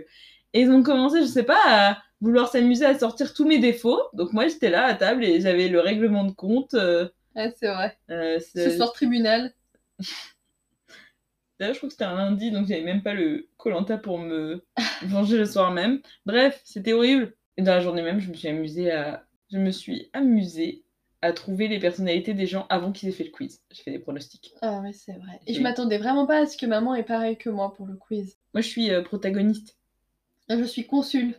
Et 0.54 0.62
ils 0.62 0.70
ont 0.70 0.82
commencé, 0.82 1.20
je 1.20 1.26
sais 1.26 1.42
pas, 1.44 1.60
à 1.66 1.98
vouloir 2.22 2.48
s'amuser 2.50 2.86
à 2.86 2.98
sortir 2.98 3.34
tous 3.34 3.46
mes 3.46 3.58
défauts. 3.58 4.00
Donc, 4.14 4.32
moi, 4.32 4.48
j'étais 4.48 4.70
là 4.70 4.84
à 4.86 4.94
table 4.94 5.24
et 5.24 5.40
j'avais 5.40 5.68
le 5.68 5.80
règlement 5.80 6.24
de 6.24 6.32
compte. 6.32 6.74
euh, 6.74 7.08
Ouais, 7.36 7.52
c'est 7.56 7.68
vrai. 7.68 7.96
euh, 8.10 8.40
Ce 8.40 8.70
soir, 8.70 8.92
tribunal. 8.92 9.52
D'ailleurs, 11.58 11.74
je 11.74 11.78
crois 11.80 11.88
que 11.88 11.92
c'était 11.94 12.04
un 12.04 12.14
lundi, 12.16 12.50
donc 12.50 12.66
j'avais 12.68 12.82
même 12.82 13.02
pas 13.02 13.14
le 13.14 13.48
Colanta 13.56 13.98
pour 13.98 14.18
me 14.18 14.64
venger 15.02 15.36
le 15.38 15.44
soir 15.44 15.72
même. 15.72 16.00
Bref, 16.24 16.60
c'était 16.64 16.92
horrible. 16.92 17.34
Et 17.56 17.62
dans 17.62 17.72
la 17.74 17.80
journée 17.80 18.02
même, 18.02 18.20
je 18.20 18.28
me 18.30 18.34
suis 18.34 18.48
amusée 18.48 18.92
à, 18.92 19.26
je 19.52 19.58
me 19.58 19.70
suis 19.72 20.08
amusée 20.12 20.84
à 21.22 21.32
trouver 21.32 21.66
les 21.68 21.78
personnalités 21.80 22.32
des 22.34 22.46
gens 22.46 22.66
avant 22.68 22.92
qu'ils 22.92 23.08
aient 23.08 23.12
fait 23.12 23.24
le 23.24 23.30
quiz. 23.30 23.60
J'ai 23.72 23.82
fait 23.82 23.90
des 23.90 23.98
pronostics. 23.98 24.54
Ah 24.62 24.80
ouais, 24.80 24.92
c'est 24.92 25.12
vrai. 25.14 25.40
Et 25.46 25.54
je 25.54 25.60
m'attendais 25.60 25.98
vraiment 25.98 26.26
pas 26.26 26.38
à 26.42 26.46
ce 26.46 26.56
que 26.56 26.66
maman 26.66 26.94
est 26.94 27.02
pareil 27.02 27.36
que 27.36 27.50
moi 27.50 27.74
pour 27.74 27.86
le 27.86 27.96
quiz. 27.96 28.36
Moi, 28.54 28.60
je 28.60 28.68
suis 28.68 28.90
euh, 28.90 29.02
protagoniste, 29.02 29.76
Je 30.48 30.62
suis 30.64 30.86
consul. 30.86 31.34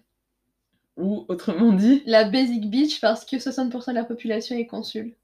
ou 0.98 1.26
autrement 1.30 1.72
dit, 1.72 2.04
La 2.06 2.26
basic 2.26 2.70
bitch 2.70 3.00
parce 3.00 3.24
que 3.26 3.38
60% 3.38 3.90
de 3.92 3.96
la 3.96 4.04
population 4.04 4.56
est 4.58 4.68
consul. 4.68 5.16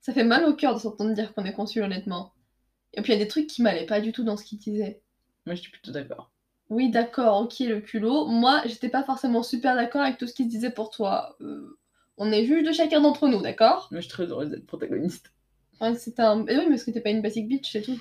Ça 0.00 0.12
fait 0.12 0.24
mal 0.24 0.44
au 0.44 0.54
cœur 0.54 0.74
de 0.74 0.80
s'entendre 0.80 1.14
dire 1.14 1.32
qu'on 1.32 1.44
est 1.44 1.52
consul, 1.54 1.82
honnêtement. 1.82 2.32
Et 2.94 3.02
puis 3.02 3.12
il 3.12 3.18
y 3.18 3.20
a 3.20 3.24
des 3.24 3.28
trucs 3.28 3.46
qui 3.46 3.62
m'allaient 3.62 3.86
pas 3.86 4.00
du 4.00 4.12
tout 4.12 4.24
dans 4.24 4.36
ce 4.36 4.44
qu'il 4.44 4.58
disait. 4.58 5.00
moi, 5.46 5.54
je 5.54 5.60
suis 5.62 5.70
plutôt 5.70 5.92
d'accord. 5.92 6.30
Oui, 6.70 6.90
d'accord, 6.90 7.42
ok, 7.42 7.60
le 7.60 7.80
culot. 7.80 8.26
Moi, 8.26 8.62
j'étais 8.66 8.88
pas 8.88 9.04
forcément 9.04 9.42
super 9.42 9.76
d'accord 9.76 10.02
avec 10.02 10.18
tout 10.18 10.26
ce 10.26 10.32
qu'il 10.34 10.48
disait 10.48 10.70
pour 10.70 10.90
toi. 10.90 11.36
Euh, 11.40 11.78
on 12.16 12.30
est 12.32 12.44
juge 12.44 12.66
de 12.66 12.72
chacun 12.72 13.00
d'entre 13.00 13.28
nous, 13.28 13.42
d'accord? 13.42 13.88
Moi, 13.90 14.00
je 14.00 14.06
suis 14.06 14.12
très 14.12 14.26
heureuse 14.26 14.50
d'être 14.50 14.66
protagoniste. 14.66 15.32
Ouais, 15.80 15.94
c'est 15.96 16.20
un. 16.20 16.44
Eh 16.48 16.56
oui, 16.56 16.64
mais 16.64 16.70
parce 16.70 16.84
que 16.84 16.90
t'es 16.90 17.00
pas 17.00 17.10
une 17.10 17.22
basic 17.22 17.48
bitch, 17.48 17.72
c'est 17.72 17.82
tout. 17.82 18.00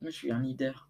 Moi, 0.00 0.10
je 0.10 0.16
suis 0.16 0.30
un 0.30 0.40
leader. 0.40 0.88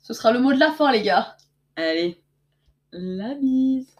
Ce 0.00 0.14
sera 0.14 0.32
le 0.32 0.40
mot 0.40 0.52
de 0.52 0.58
la 0.58 0.72
fin, 0.72 0.90
les 0.90 1.02
gars. 1.02 1.36
Allez, 1.76 2.22
la 2.92 3.34
bise. 3.34 3.94